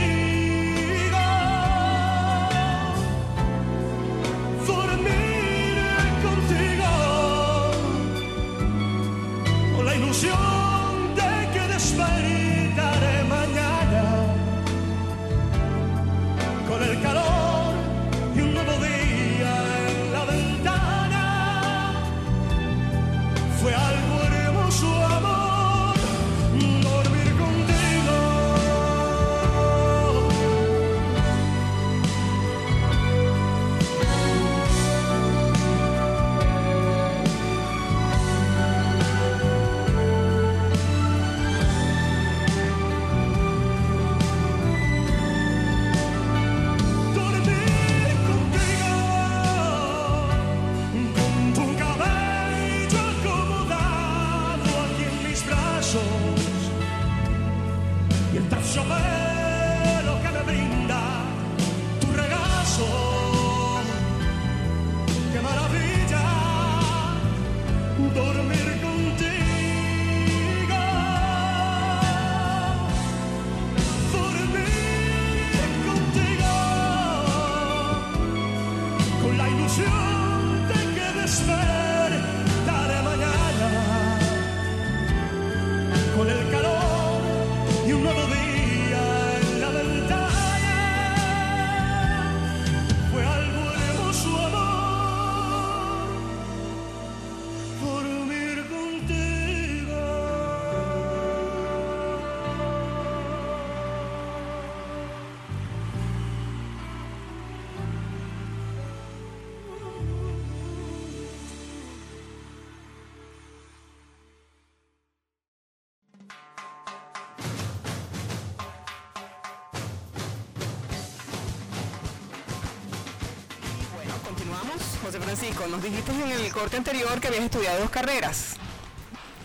[125.11, 128.55] José Francisco, nos dijiste en el corte anterior que habías estudiado dos carreras.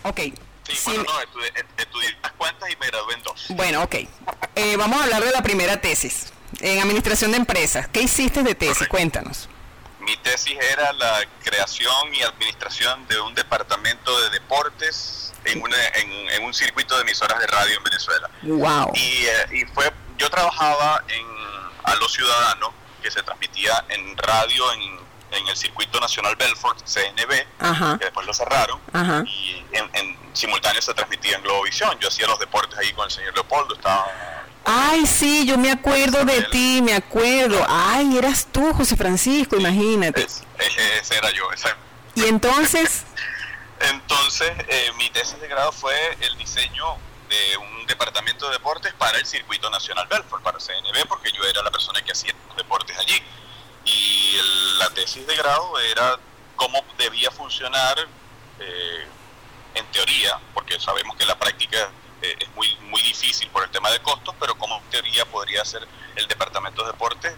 [0.03, 0.15] Ok.
[0.17, 0.33] Sí,
[0.75, 3.45] Sí, bueno, no, estudié, estudié unas cuantas y me gradué en dos.
[3.49, 3.95] Bueno, ok.
[4.55, 6.31] Eh, vamos a hablar de la primera tesis.
[6.61, 7.89] En administración de empresas.
[7.89, 8.75] ¿Qué hiciste de tesis?
[8.77, 8.91] Correcto.
[8.91, 9.49] Cuéntanos.
[9.99, 16.09] Mi tesis era la creación y administración de un departamento de deportes en, una- en,
[16.29, 18.29] en un circuito de emisoras de radio en Venezuela.
[18.43, 18.93] Wow.
[18.95, 21.25] Y, eh, y fue, yo trabajaba en
[21.83, 22.69] A los Ciudadanos,
[23.03, 28.33] que se transmitía en radio en en el circuito nacional Belfort, CNB, que después lo
[28.33, 28.79] cerraron,
[29.25, 31.97] y en, simultáneo se transmitía en Globovisión.
[31.99, 34.07] Yo hacía los deportes ahí con el señor Leopoldo, estaba...
[34.69, 37.65] Ay, sí, yo me acuerdo de ti, me acuerdo.
[37.69, 40.23] Ay, eras tú, José Francisco, imagínate.
[40.23, 41.69] ese era yo, ese.
[42.15, 43.05] ¿Y entonces?
[43.79, 46.97] entonces, eh, mi tesis de grado fue el diseño
[47.29, 51.61] de un departamento de deportes para el circuito nacional Belfort, para CNB, porque yo era
[51.61, 53.21] la persona que hacía los deportes allí
[53.85, 54.66] y la
[54.97, 56.17] tesis de grado era
[56.55, 57.95] cómo debía funcionar
[58.59, 59.05] eh,
[59.75, 61.91] en teoría, porque sabemos que la práctica
[62.23, 65.63] eh, es muy, muy difícil por el tema de costos, pero cómo en teoría podría
[65.63, 67.35] ser el Departamento de Deportes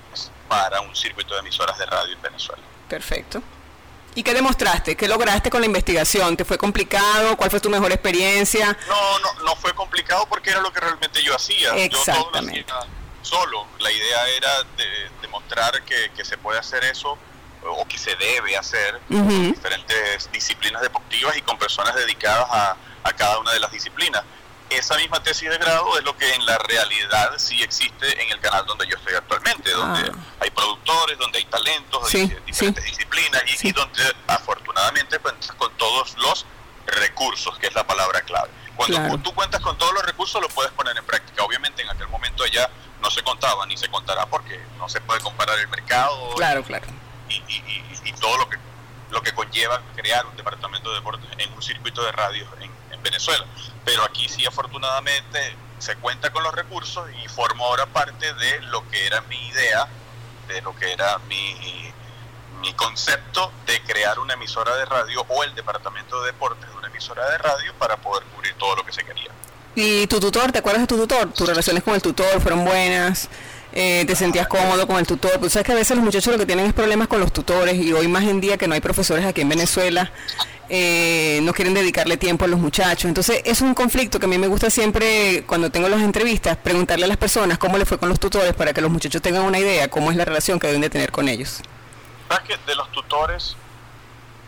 [0.47, 2.63] para un circuito de emisoras de radio en Venezuela.
[2.87, 3.43] Perfecto.
[4.15, 4.95] ¿Y qué demostraste?
[4.95, 6.37] ¿Qué lograste con la investigación?
[6.37, 7.35] ¿Te fue complicado?
[7.35, 8.75] ¿Cuál fue tu mejor experiencia?
[8.87, 11.75] No, no, no fue complicado porque era lo que realmente yo hacía.
[11.75, 12.65] Exactamente.
[12.67, 13.67] Yo solo.
[13.79, 17.17] La idea era de, demostrar que, se puede hacer eso
[17.63, 22.77] o que se debe hacer en diferentes disciplinas deportivas y con personas dedicadas a,
[23.17, 24.23] cada una de las disciplinas.
[24.69, 28.39] Esa misma tesis de grado es lo que en la realidad sí existe en el
[28.39, 30.35] canal donde yo estoy actualmente, donde ah.
[30.39, 36.45] hay productores, donde hay talentos de diferentes disciplinas y, donde afortunadamente cuentas con todos los
[36.85, 38.49] recursos, que es la palabra clave.
[38.75, 41.43] Cuando tú cuentas con todos los recursos, lo puedes poner en práctica.
[41.43, 42.69] Obviamente en aquel momento ya
[43.01, 46.87] no se contaba ni se contará porque no se puede comparar el mercado claro, claro.
[47.29, 48.57] Y, todo lo que
[49.11, 52.69] lo que conlleva crear un departamento de deportes en un circuito de radio en,
[53.01, 53.45] Venezuela.
[53.85, 58.85] Pero aquí sí afortunadamente se cuenta con los recursos y formo ahora parte de lo
[58.89, 59.87] que era mi idea,
[60.49, 61.93] de lo que era mi,
[62.59, 66.87] mi concepto de crear una emisora de radio o el departamento de deportes de una
[66.87, 69.31] emisora de radio para poder cubrir todo lo que se quería.
[69.75, 71.31] ¿Y tu tutor, te acuerdas de tu tutor?
[71.31, 73.29] ¿Tus relaciones con el tutor fueron buenas?
[73.71, 75.39] Eh, ¿Te sentías cómodo con el tutor?
[75.39, 77.75] Pues sabes que a veces los muchachos lo que tienen es problemas con los tutores
[77.75, 80.11] y hoy más en día que no hay profesores aquí en Venezuela,
[80.69, 83.05] eh, no quieren dedicarle tiempo a los muchachos.
[83.05, 87.05] Entonces es un conflicto que a mí me gusta siempre cuando tengo las entrevistas, preguntarle
[87.05, 89.59] a las personas cómo le fue con los tutores para que los muchachos tengan una
[89.59, 91.61] idea cómo es la relación que deben de tener con ellos.
[92.27, 93.55] ¿Sabes que de los tutores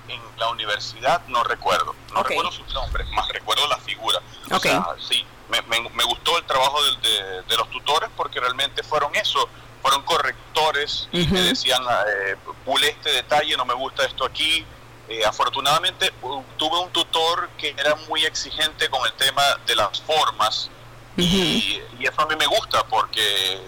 [0.07, 4.19] en la universidad no recuerdo, no recuerdo sus nombres, más recuerdo la figura.
[4.51, 9.13] O sea, sí, me, me, gustó el trabajo de, de, los tutores porque realmente fueron
[9.15, 9.47] eso,
[9.81, 12.35] fueron correctores y me decían, eh,
[12.65, 14.65] pule este detalle, no me gusta esto aquí.
[15.09, 16.13] Eh, afortunadamente
[16.57, 20.69] tuve un tutor que era muy exigente con el tema de las formas
[21.17, 23.59] y, y eso a mí me gusta porque,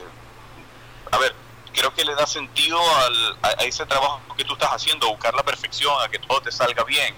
[1.11, 1.35] a ver,
[1.73, 5.43] creo que le da sentido al, a, ese trabajo que tú estás haciendo, buscar la
[5.43, 7.15] perfección, a que todo te salga bien,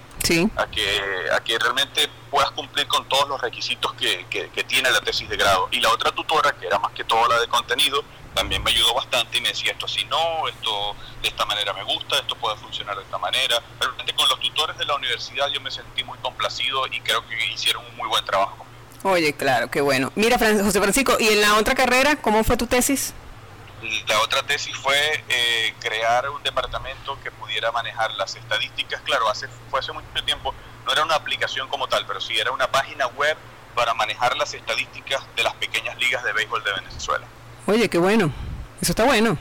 [0.56, 1.00] a, que,
[1.32, 5.36] a que realmente puedas cumplir con todos los requisitos que, que, tiene la tesis de
[5.36, 5.68] grado.
[5.70, 8.02] Y la otra tutora, que era más que todo la de contenido,
[8.34, 11.84] también me ayudó bastante y me decía esto así no, esto de esta manera me
[11.84, 13.62] gusta, esto puede funcionar de esta manera.
[13.80, 17.52] Realmente con los tutores de la universidad yo me sentí muy complacido y creo que
[17.52, 18.66] hicieron un muy buen trabajo.
[19.04, 20.12] Oye, claro, qué bueno.
[20.16, 23.14] Mira, José Francisco, ¿y en la otra carrera cómo fue tu tesis?
[24.08, 29.00] La otra tesis fue eh, crear un departamento que pudiera manejar las estadísticas.
[29.02, 32.52] Claro, hace, fue hace mucho tiempo, no era una aplicación como tal, pero sí era
[32.52, 33.36] una página web
[33.74, 37.26] para manejar las estadísticas de las pequeñas ligas de béisbol de Venezuela.
[37.66, 38.32] Oye, qué bueno.
[38.80, 39.36] Eso está bueno.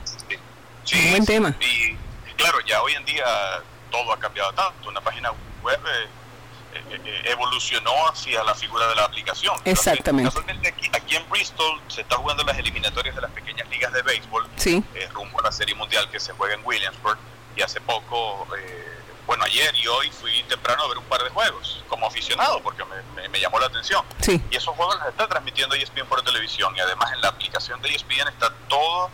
[0.84, 0.97] Sí.
[0.97, 1.55] un buen tema.
[1.60, 1.95] Y
[2.36, 3.25] claro, ya hoy en día
[3.91, 4.89] todo ha cambiado tanto.
[4.89, 5.31] Una página
[5.63, 6.08] web eh,
[7.26, 9.56] evolucionó hacia la figura de la aplicación.
[9.66, 10.38] Exactamente.
[10.94, 14.84] aquí, en Bristol se está jugando las eliminatorias de las pequeñas ligas de béisbol, sí.
[14.94, 17.18] Eh, rumbo a la Serie Mundial que se juega en Williamsburg.
[17.56, 18.46] Y hace poco,
[19.26, 22.84] bueno, ayer y hoy fui temprano a ver un par de juegos como aficionado porque
[23.32, 24.04] me, llamó la atención.
[24.22, 24.42] Sí.
[24.52, 27.90] Y esos juegos los está transmitiendo ESPN por televisión y además en la aplicación de
[27.90, 29.10] ESPN está todo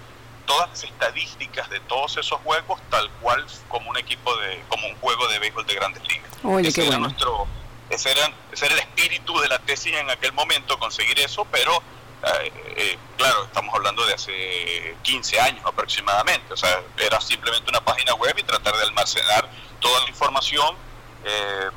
[0.45, 4.95] todas las estadísticas de todos esos juegos tal cual como un equipo de como un
[4.97, 6.30] juego de béisbol de grandes ligas.
[6.43, 7.08] Oye, ese, era bueno.
[7.08, 7.47] nuestro,
[7.89, 11.82] ese, era, ese era el espíritu de la tesis en aquel momento, conseguir eso, pero
[12.24, 17.84] eh, eh, claro, estamos hablando de hace 15 años aproximadamente, o sea, era simplemente una
[17.84, 19.49] página web y tratar de almacenar
[19.80, 20.76] toda la información.
[21.24, 21.70] Eh,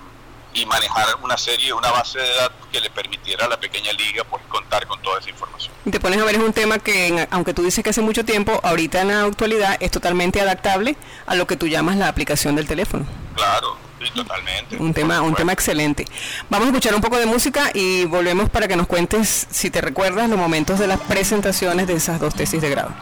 [0.54, 4.22] y manejar una serie, una base de datos que le permitiera a la pequeña liga
[4.24, 5.72] pues contar con toda esa información.
[5.84, 8.24] Y te pones a ver, es un tema que, aunque tú dices que hace mucho
[8.24, 12.54] tiempo, ahorita en la actualidad es totalmente adaptable a lo que tú llamas la aplicación
[12.54, 13.04] del teléfono.
[13.34, 14.76] Claro, sí, totalmente.
[14.76, 16.04] Un tema, un tema excelente.
[16.50, 19.80] Vamos a escuchar un poco de música y volvemos para que nos cuentes, si te
[19.80, 22.94] recuerdas, los momentos de las presentaciones de esas dos tesis de grado.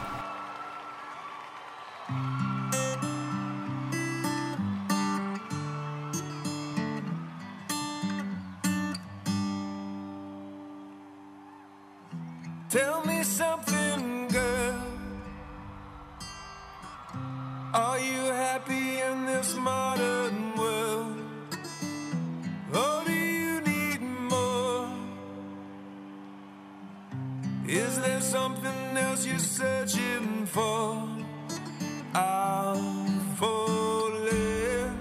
[17.75, 18.53] Are you happy?
[18.53, 20.12] happy in this modern
[29.27, 31.09] you're searching for?
[32.15, 34.99] I'm falling.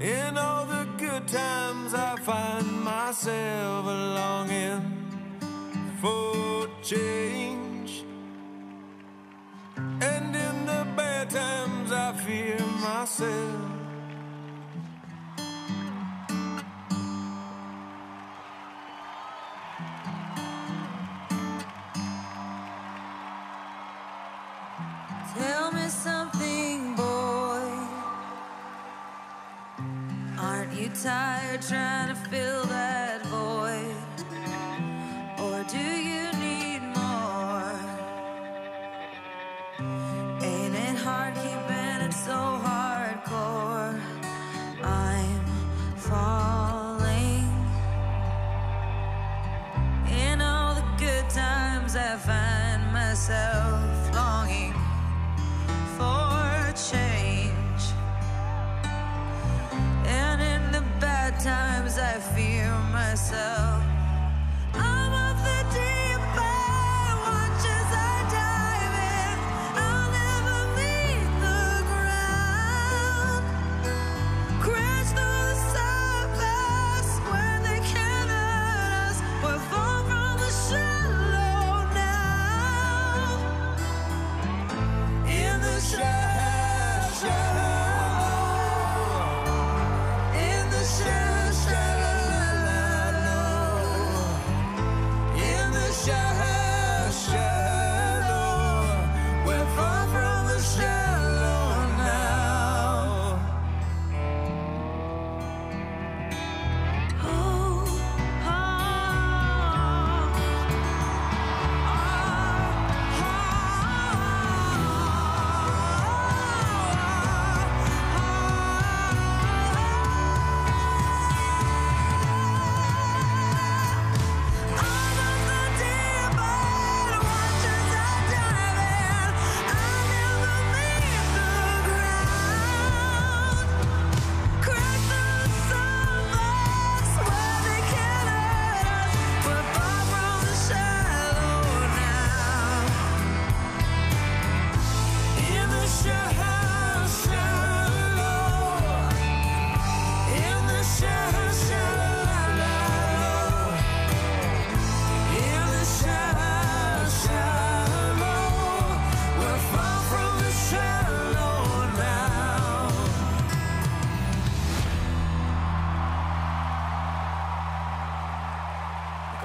[0.00, 4.82] In all the good times, I find myself longing
[6.00, 7.27] for change.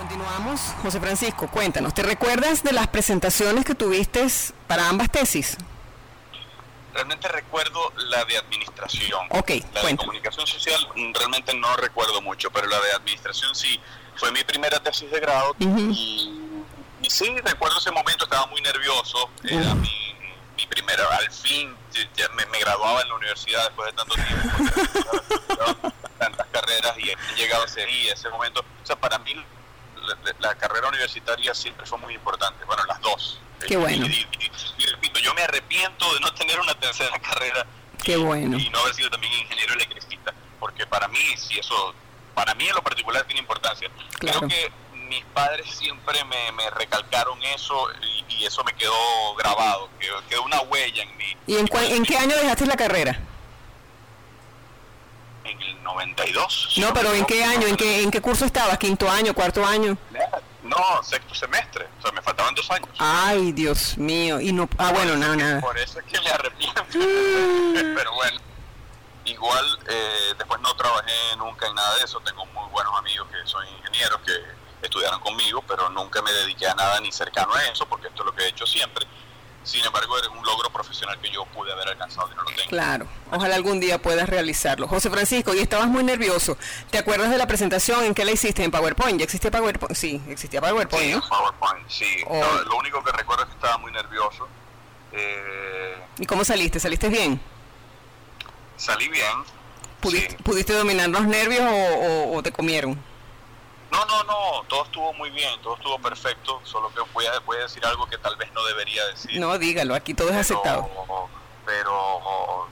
[0.08, 0.60] Continuamos.
[0.82, 4.28] José Francisco, cuéntanos, ¿te recuerdas de las presentaciones que tuviste
[4.68, 5.56] para ambas tesis?
[6.94, 7.80] Realmente recuerdo
[8.10, 9.26] la de administración.
[9.30, 13.80] Ok, La de comunicación social mm, realmente no recuerdo mucho, pero la de administración sí.
[14.18, 15.66] Fue mi primera tesis de grado y,
[17.02, 19.30] y sí, recuerdo ese momento, estaba muy nervioso.
[19.46, 19.90] Era mi,
[20.58, 21.74] mi primera, al fin,
[22.16, 25.92] ya- me, me graduaba en la universidad después de tanto tiempo.
[26.20, 28.60] tantas carreras y he llegado a ese día, ese momento.
[28.84, 29.34] O sea, para mí
[30.04, 32.64] la, la- carrera universitaria siempre fue muy importante.
[32.66, 33.40] Bueno, las dos.
[33.68, 34.06] Qué bueno.
[34.06, 37.66] Y, y- y- y repito, yo me arrepiento de no tener una tercera carrera
[38.04, 38.58] Qué bueno.
[38.58, 41.94] y no haber sido también ingeniero electricista, porque para mí, si eso,
[42.36, 43.90] para mí en lo particular tiene importancia.
[44.20, 44.40] Claro.
[44.40, 44.72] Creo que
[45.10, 50.44] mis padres siempre me, me recalcaron eso y, y eso me quedó grabado, quedó, quedó
[50.44, 51.38] una huella en mí.
[51.48, 53.20] ¿Y en, cua- en qué año dejaste la carrera?
[55.54, 56.70] En el 92.
[56.74, 57.68] si No, pero ¿en qué año?
[57.68, 58.78] ¿En qué, en qué curso estabas?
[58.80, 59.34] ¿Quinto año?
[59.34, 59.98] ¿Cuarto año?
[60.64, 62.90] No, sexto semestre, o sea, me faltaban dos años.
[62.98, 64.40] Ay, Dios mío.
[64.40, 65.62] Y no, ah, bueno, nada, nada.
[65.62, 66.84] Por eso es que me arrepiento.
[66.92, 68.40] Pero bueno,
[69.26, 72.20] igual eh, después no trabajé nunca en nada de eso.
[72.22, 74.32] Tengo muy buenos amigos que son ingenieros que
[74.82, 78.26] estudiaron conmigo, pero nunca me dediqué a nada ni cercano a eso, porque esto es
[78.26, 79.06] lo que he hecho siempre.
[79.64, 82.70] Sin embargo, era un logro profesional que yo pude haber alcanzado y no lo tengo.
[82.70, 84.88] Claro, ojalá algún día puedas realizarlo.
[84.88, 86.58] José Francisco, y estabas muy nervioso.
[86.92, 88.04] ¿Te acuerdas de la presentación?
[88.04, 88.64] ¿En qué la hiciste?
[88.64, 89.18] ¿En PowerPoint?
[89.20, 89.96] ¿Ya existía PowerPoint?
[89.96, 91.28] Sí, existía PowerPoint, Sí, ¿no?
[91.30, 92.06] PowerPoint, sí.
[92.28, 92.40] Oh.
[92.40, 94.48] No, lo único que recuerdo es que estaba muy nervioso.
[95.14, 96.80] Eh, ¿Y cómo saliste?
[96.80, 97.40] ¿Saliste bien?
[98.76, 99.44] salí bien.
[100.02, 100.44] ¿Pudiste, Sí.
[100.44, 103.02] ¿pudiste dominar los nervios o, o- o te comieron?
[103.94, 107.58] No, no, no, todo estuvo muy bien, todo estuvo perfecto, solo que voy a, voy
[107.58, 109.40] a decir algo que tal vez no debería decir.
[109.40, 110.90] No, dígalo, aquí todo es aceptado.
[111.64, 112.68] Pero,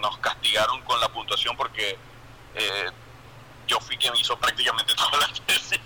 [0.00, 1.96] nos castigaron con la puntuación porque
[2.56, 2.90] eh,
[3.68, 5.80] yo fui quien hizo prácticamente todas las tesis.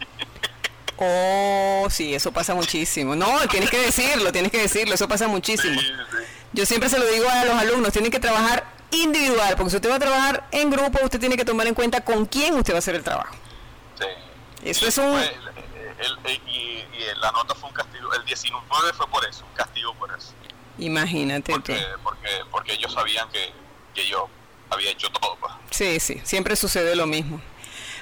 [0.97, 3.15] Oh, sí, eso pasa muchísimo.
[3.15, 5.79] No, tienes que decirlo, tienes que decirlo, eso pasa muchísimo.
[6.55, 9.91] Yo siempre se lo digo a los alumnos, tienen que trabajar individual, porque si usted
[9.91, 12.79] va a trabajar en grupo, usted tiene que tomar en cuenta con quién usted va
[12.79, 13.37] a hacer el trabajo.
[14.75, 14.85] Sí.
[14.87, 16.85] Eso Y es un- fue el- y, y
[17.21, 18.13] la nota fue un castigo.
[18.15, 20.33] El 19 fue por eso, un castigo por eso.
[20.79, 21.59] Imagínate tú.
[21.61, 23.53] Porque, porque, porque ellos sabían que,
[23.95, 24.29] que yo
[24.71, 25.37] había hecho todo.
[25.41, 25.53] pues.
[25.71, 27.41] Sí, sí, siempre sucede lo mismo.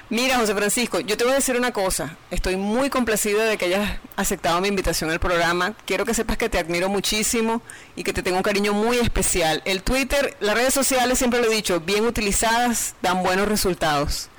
[0.09, 2.15] Mira, José Francisco, yo te voy a decir una cosa.
[2.31, 5.73] Estoy muy complacida de que hayas aceptado mi invitación al programa.
[5.85, 7.61] Quiero que sepas que te admiro muchísimo
[7.97, 9.61] y que te tengo un cariño muy especial.
[9.65, 14.29] El Twitter, las redes sociales, siempre lo he dicho, bien utilizadas dan buenos resultados.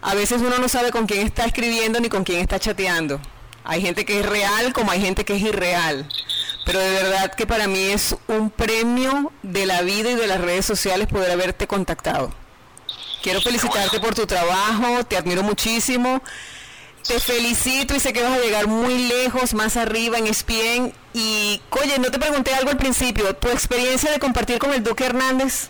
[0.00, 3.20] A veces uno no sabe con quién está escribiendo ni con quién está chateando.
[3.64, 6.08] Hay gente que es real como hay gente que es irreal.
[6.64, 10.40] Pero de verdad que para mí es un premio de la vida y de las
[10.40, 12.32] redes sociales poder haberte contactado.
[13.22, 16.22] Quiero felicitarte por tu trabajo, te admiro muchísimo.
[17.06, 20.92] Te felicito y sé que vas a llegar muy lejos, más arriba en ESPN.
[21.14, 25.06] Y, oye, no te pregunté algo al principio, tu experiencia de compartir con el Duque
[25.06, 25.68] Hernández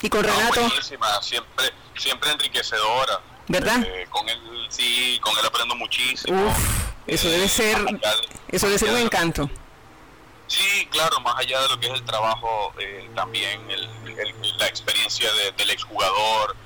[0.00, 3.20] y con No, Renato, buenísima, siempre, siempre enriquecedora.
[3.48, 3.82] ¿Verdad?
[3.84, 6.46] Eh, con él, sí, con él aprendo muchísimo.
[6.46, 6.58] Uf,
[7.06, 7.78] eso debe Eh, ser,
[8.48, 9.50] eso debe ser un encanto.
[10.46, 14.66] Sí, claro, más allá de lo que es el trabajo, eh, también el- el- la
[14.66, 16.56] experiencia de- del exjugador.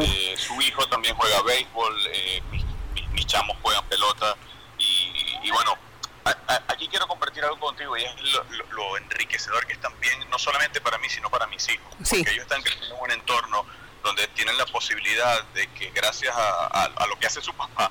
[0.00, 2.64] Eh, su hijo también juega béisbol, eh, mis,
[2.94, 4.34] mis- mis chamos juegan pelota.
[4.78, 5.12] Y,
[5.44, 5.78] y bueno,
[6.24, 9.80] a- a- aquí quiero compartir algo contigo y es lo, lo- lo enriquecedor que es
[9.80, 11.94] también, no solamente para mí, sino para mis hijos.
[12.02, 12.16] Sí.
[12.16, 13.64] Porque ellos están creciendo en un entorno
[14.06, 17.90] donde tienen la posibilidad de que gracias a, a- a lo que hace su papá,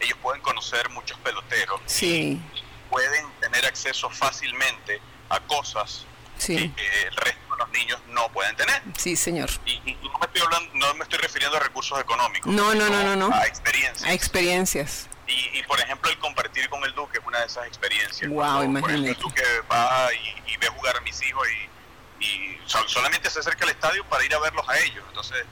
[0.00, 2.40] ellos pueden conocer muchos peloteros Sí,
[2.88, 6.04] pueden tener acceso fácilmente a cosas
[6.38, 8.80] sí, que el resto de los niños no pueden tener.
[8.96, 9.50] sí, señor.
[9.66, 12.88] Y, y no me estoy hablando, no me estoy refiriendo a recursos económicos, No, no,
[12.88, 13.34] no, no, no.
[13.34, 14.08] a experiencias.
[14.08, 15.08] A experiencias.
[15.26, 18.30] Y, y, por ejemplo el compartir con el Duque es una de esas experiencias.
[18.30, 19.20] Cuando, por ejemplo, el imagínate.
[19.20, 21.77] Duque va y, y ve jugar a mis hijos y,
[22.20, 25.04] y sol- solamente se acerca al estadio para ir a verlos a ellos.
[25.08, 25.44] Entonces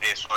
[0.00, 0.28] eso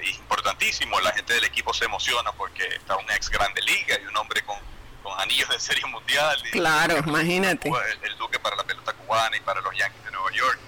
[0.00, 0.98] es, es importantísimo.
[1.00, 4.42] La gente del equipo se emociona porque está un ex grande liga y un hombre
[4.42, 4.56] con,
[5.02, 6.36] con anillos de serie mundial.
[6.46, 7.68] y- Claro, imagínate.
[7.68, 10.58] el, el Duque para la pelota cubana y para los Yankees de Nueva York.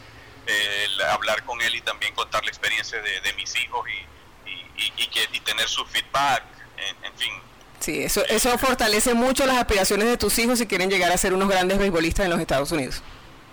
[0.46, 4.50] Eh, el hablar con él y también contar la experiencia de, de mis hijos y,
[4.50, 6.42] y, y- y que, y tener su feedback,
[6.76, 7.32] en, en fin.
[7.80, 11.32] Sí, eso, eso fortalece mucho las aspiraciones de tus hijos si quieren llegar a ser
[11.32, 13.02] unos grandes beisbolistas en los Estados Unidos.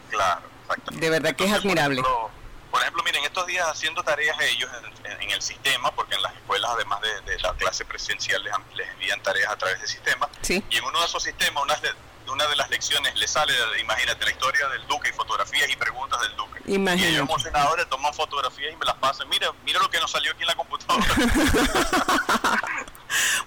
[0.10, 0.41] Claro,
[0.91, 2.01] De verdad que es admirable.
[2.01, 2.32] Por ejemplo,
[2.72, 4.69] por ejemplo, miren, estos días haciendo tareas ellos
[5.03, 8.53] en, en- el sistema, porque en las escuelas, además de, de la clase presencial, les,
[8.76, 10.28] les envían tareas a través del sistema.
[10.41, 10.63] Sí.
[10.69, 11.89] Y en uno de esos sistemas, una de,
[12.30, 16.22] una de las lecciones le sale, imagínate, la historia del Duque y fotografías y preguntas
[16.22, 16.59] del Duque.
[16.67, 17.09] Imagínate.
[17.11, 19.28] Y ellos emocionados le toman fotografías y me las pasan.
[19.30, 21.05] Mira, mira lo que nos salió aquí en la computadora.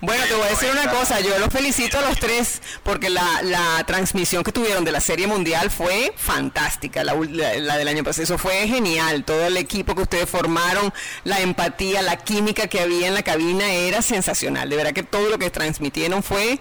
[0.01, 3.83] Bueno, te voy a decir una cosa, yo los felicito a los tres porque la,
[3.87, 8.25] transmisión que tuvieron de la Serie Mundial fue fantástica, la, la- la del año pasado,
[8.25, 10.93] eso fue genial, todo el equipo que ustedes formaron,
[11.25, 15.29] la empatía, la química que había en la cabina era sensacional, de verdad que todo
[15.29, 16.59] lo que transmitieron fue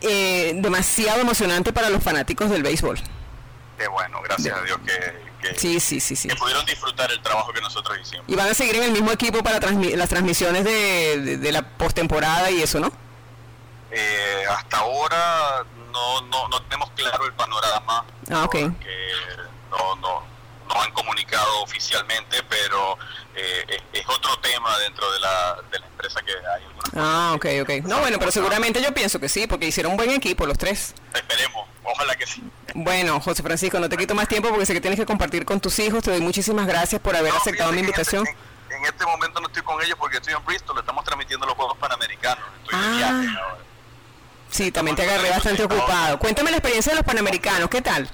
[0.00, 2.98] eh, demasiado emocionante para los fanáticos del béisbol.
[3.78, 6.28] Qué bueno, gracias a Dios que, que, Sí, sí, sí, sí.
[6.28, 8.24] que pudieron disfrutar el trabajo que nosotros hicimos.
[8.28, 11.52] Y van a seguir en el mismo equipo para transmi- las transmisiones de, de- de
[11.52, 12.92] la postemporada y eso, ¿no?
[13.90, 18.04] Eh, hasta ahora no, no, no tenemos claro el panorama.
[18.30, 18.52] Ah, ok.
[18.52, 18.96] porque
[19.70, 20.22] no, no,
[20.74, 22.96] no han comunicado oficialmente, pero
[23.34, 26.62] eh, es, otro tema dentro de la, de la empresa que hay.
[26.96, 27.70] Ah, ok, ok.
[27.84, 30.94] No, bueno, pero seguramente yo pienso que sí, porque hicieron un buen equipo los tres.
[31.14, 32.42] Esperemos, ojalá que sí.
[32.74, 35.60] Bueno, José Francisco, no te quito más tiempo porque sé que tienes que compartir con
[35.60, 36.02] tus hijos.
[36.04, 38.26] Te doy muchísimas gracias por haber No, aceptado mi que invitación.
[38.26, 41.04] En este, en- en este momento no estoy con ellos porque estoy en Bristol, estamos
[41.04, 42.44] transmitiendo los Juegos Panamericanos.
[42.64, 42.96] Estoy de Ah.
[42.96, 43.56] viaje ahora.
[44.50, 46.18] Sí, también te agarré bastante ocupado.
[46.18, 48.08] Cuéntame la experiencia de los Panamericanos, ¿qué tal?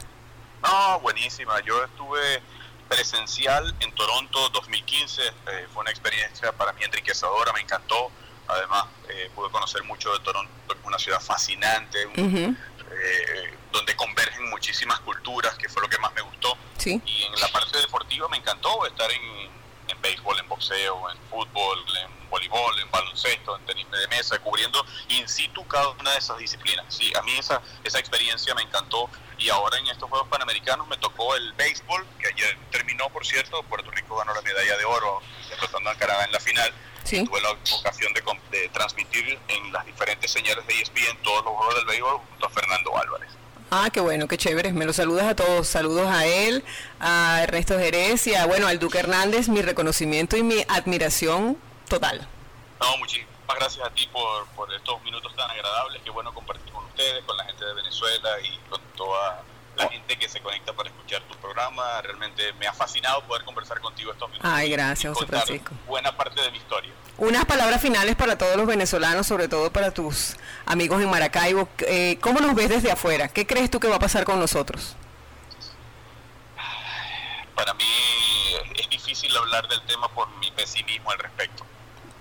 [0.62, 1.60] No, buenísima.
[1.60, 2.42] Yo estuve
[2.88, 5.22] presencial en Toronto 2015.
[5.26, 8.10] eh, fue una experiencia para mí enriquecedora, me encantó.
[8.48, 10.50] Además, eh, pude conocer mucho de Toronto,
[10.84, 12.56] una ciudad fascinante, un-
[12.90, 16.56] eh, donde convergen muchísimas culturas, que fue lo que más me gustó.
[16.78, 19.50] Sí, Y en la parte deportiva me encantó estar en,
[19.88, 24.84] en béisbol, en boxeo, en fútbol, en voleibol, en baloncesto, en tenis de mesa, cubriendo
[25.08, 26.86] in situ cada una de esas disciplinas.
[26.88, 29.08] Sí, a mí esa, esa experiencia me encantó
[29.38, 33.62] y ahora en estos Juegos Panamericanos me tocó el béisbol, que ayer terminó, por cierto,
[33.64, 35.20] Puerto Rico ganó la medalla de oro
[35.50, 36.72] derrotando a Canadá en la final.
[37.04, 37.24] Sí.
[37.24, 41.74] Tuve la ocasión de, de transmitir en las diferentes señales de ESPN todos los juegos
[41.76, 43.30] del béisbol junto a Fernando Álvarez.
[43.70, 44.72] Ah, qué bueno, qué chévere.
[44.72, 45.66] Me lo saludas a todos.
[45.66, 46.64] Saludos a él,
[47.00, 49.48] a Ernesto Jerez y a, bueno, al Duque Hernández.
[49.48, 51.58] Mi reconocimiento y mi admiración
[51.88, 52.26] total.
[52.80, 56.02] No, muchísimas gracias a ti por, por estos minutos tan agradables.
[56.02, 59.42] Qué bueno compartir con ustedes, con la gente de Venezuela y con toda
[59.76, 62.00] la gente que se conecta para escuchar tu programa.
[62.02, 64.50] Realmente me ha fascinado poder conversar contigo estos minutos.
[64.52, 65.72] Ay, gracias, José Francisco.
[65.86, 66.92] Buena parte de mi historia.
[67.18, 71.68] Unas palabras finales para todos los venezolanos, sobre todo para tus amigos en Maracaibo.
[71.78, 73.28] Eh, ¿Cómo nos ves desde afuera?
[73.28, 74.96] ¿Qué crees tú que va a pasar con nosotros?
[77.54, 77.84] Para mí
[78.78, 81.64] es difícil hablar del tema por mi pesimismo al respecto.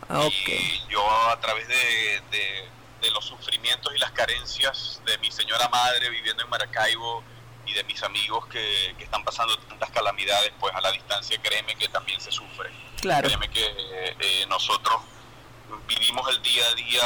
[0.10, 0.48] Ok.
[0.50, 2.70] Y yo a través de, de-
[3.02, 7.24] de los sufrimientos y las carencias de mi señora madre viviendo en Maracaibo
[7.66, 11.76] y de mis amigos que, que están pasando tantas calamidades, pues a la distancia créeme
[11.76, 12.70] que también se sufre.
[13.02, 13.28] Claro.
[13.28, 13.66] Créeme que
[14.20, 15.02] eh, nosotros
[15.88, 17.04] vivimos el día a día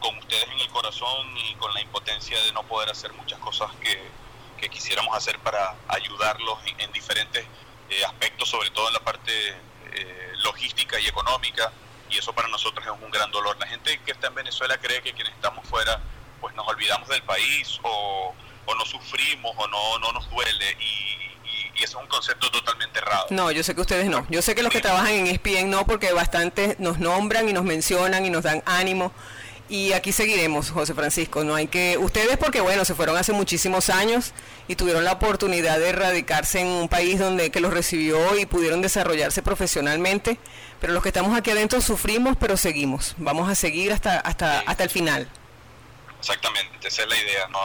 [0.00, 3.70] con ustedes en el corazón y con la impotencia de no poder hacer muchas cosas
[3.82, 4.00] que,
[4.60, 7.44] que quisiéramos hacer para ayudarlos en, en diferentes
[7.90, 9.32] eh, aspectos, sobre todo en la parte
[9.92, 11.72] eh, logística y económica,
[12.10, 13.56] y eso para nosotros es un gran dolor.
[13.58, 16.00] La gente que está en Venezuela cree que quienes estamos fuera,
[16.40, 18.34] pues nos olvidamos del país o,
[18.66, 22.50] o no sufrimos o no, no nos duele, y, y- y eso es un concepto
[22.50, 23.26] totalmente errado.
[23.30, 24.26] No, yo sé que ustedes no.
[24.28, 27.64] Yo sé que los que trabajan en ESPN no, porque bastante nos nombran y nos
[27.64, 29.12] mencionan y nos dan ánimo.
[29.70, 31.44] Y aquí seguiremos, José Francisco.
[31.44, 31.98] No hay que.
[31.98, 34.32] Ustedes, porque bueno, se fueron hace muchísimos años
[34.66, 38.80] y tuvieron la oportunidad de radicarse en un país donde que los recibió y pudieron
[38.80, 40.38] desarrollarse profesionalmente.
[40.80, 43.14] Pero los que estamos aquí adentro sufrimos, pero seguimos.
[43.18, 45.28] Vamos a seguir hasta hasta hasta el final.
[46.18, 47.58] Exactamente, esa es la idea, no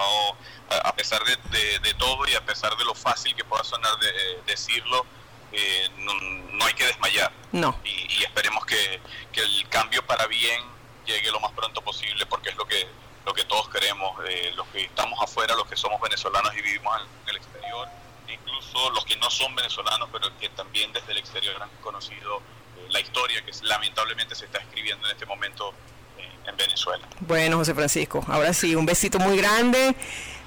[0.84, 3.92] a pesar de, de- de todo y a pesar de lo fácil que pueda sonar
[4.00, 5.06] de, eh, decirlo,
[5.52, 7.78] eh, no, no hay que desmayar No.
[7.84, 9.00] y, y esperemos que,
[9.32, 10.62] que el cambio para bien
[11.06, 12.88] llegue lo más pronto posible porque es lo que
[13.26, 16.94] lo que todos queremos, eh, los que estamos afuera, los que somos venezolanos y vivimos
[17.00, 17.88] en, el exterior,
[18.28, 22.42] incluso los que no son venezolanos pero que también desde el exterior han conocido
[22.78, 25.74] eh, la historia que lamentablemente se está escribiendo en este momento
[26.18, 27.08] eh, en Venezuela.
[27.22, 29.96] Bueno, José Francisco, ahora sí, un besito muy grande.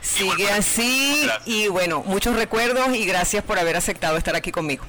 [0.02, 1.48] Sigue así Gracias.
[1.48, 4.84] y bueno, muchos recuerdos y gracias por haber aceptado estar aquí conmigo.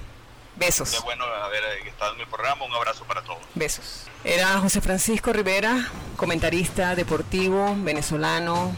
[0.60, 2.66] Qué Besos, bueno haber eh, estado en el programa.
[2.66, 3.39] Un abrazo para todos.
[3.53, 4.03] besos.
[4.24, 8.76] Era José Francisco Rivera, comentarista deportivo, venezolano,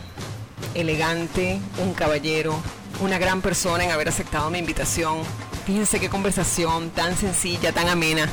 [0.75, 2.61] elegante, un caballero,
[2.99, 5.19] una gran persona en haber aceptado mi invitación.
[5.65, 8.27] Fíjense qué conversación tan sencilla, tan amena,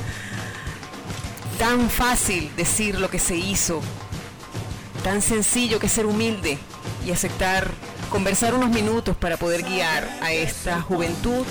[1.59, 3.81] tan fácil decir lo que se hizo,
[5.05, 6.59] tan sencillo que ser humilde
[7.07, 7.71] y aceptar
[8.11, 11.45] conversar unos minutos para poder guiar a esta juventud,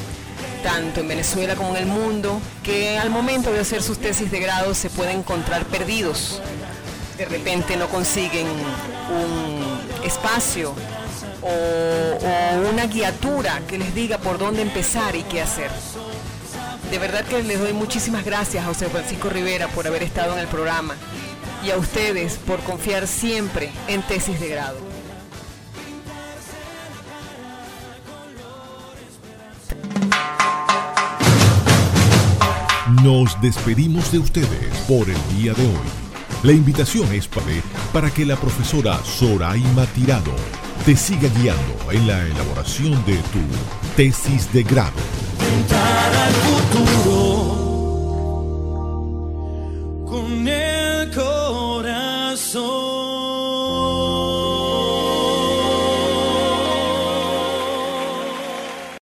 [0.66, 4.39] tanto en Venezuela como en el mundo, que al momento de hacer sus tesis de
[4.39, 6.41] grado se pueden encontrar perdidos.
[7.20, 10.74] De repente no consiguen un espacio
[11.43, 15.70] o, o una guiatura que les diga por dónde empezar y qué hacer.
[16.89, 20.39] De verdad que les doy muchísimas gracias a José Francisco Rivera por haber estado en
[20.39, 20.95] el programa
[21.63, 24.95] y a ustedes por confiar siempre en tesis de grado.
[33.06, 35.88] Nos despedimos de ustedes por el día de hoy.
[36.41, 37.30] La invitación es
[37.93, 40.34] para que la profesora Soraima Tirado
[40.88, 43.43] te siga guiando en la elaboración de tu
[43.95, 44.93] tesis de grado.
[50.08, 52.95] Con el corazón.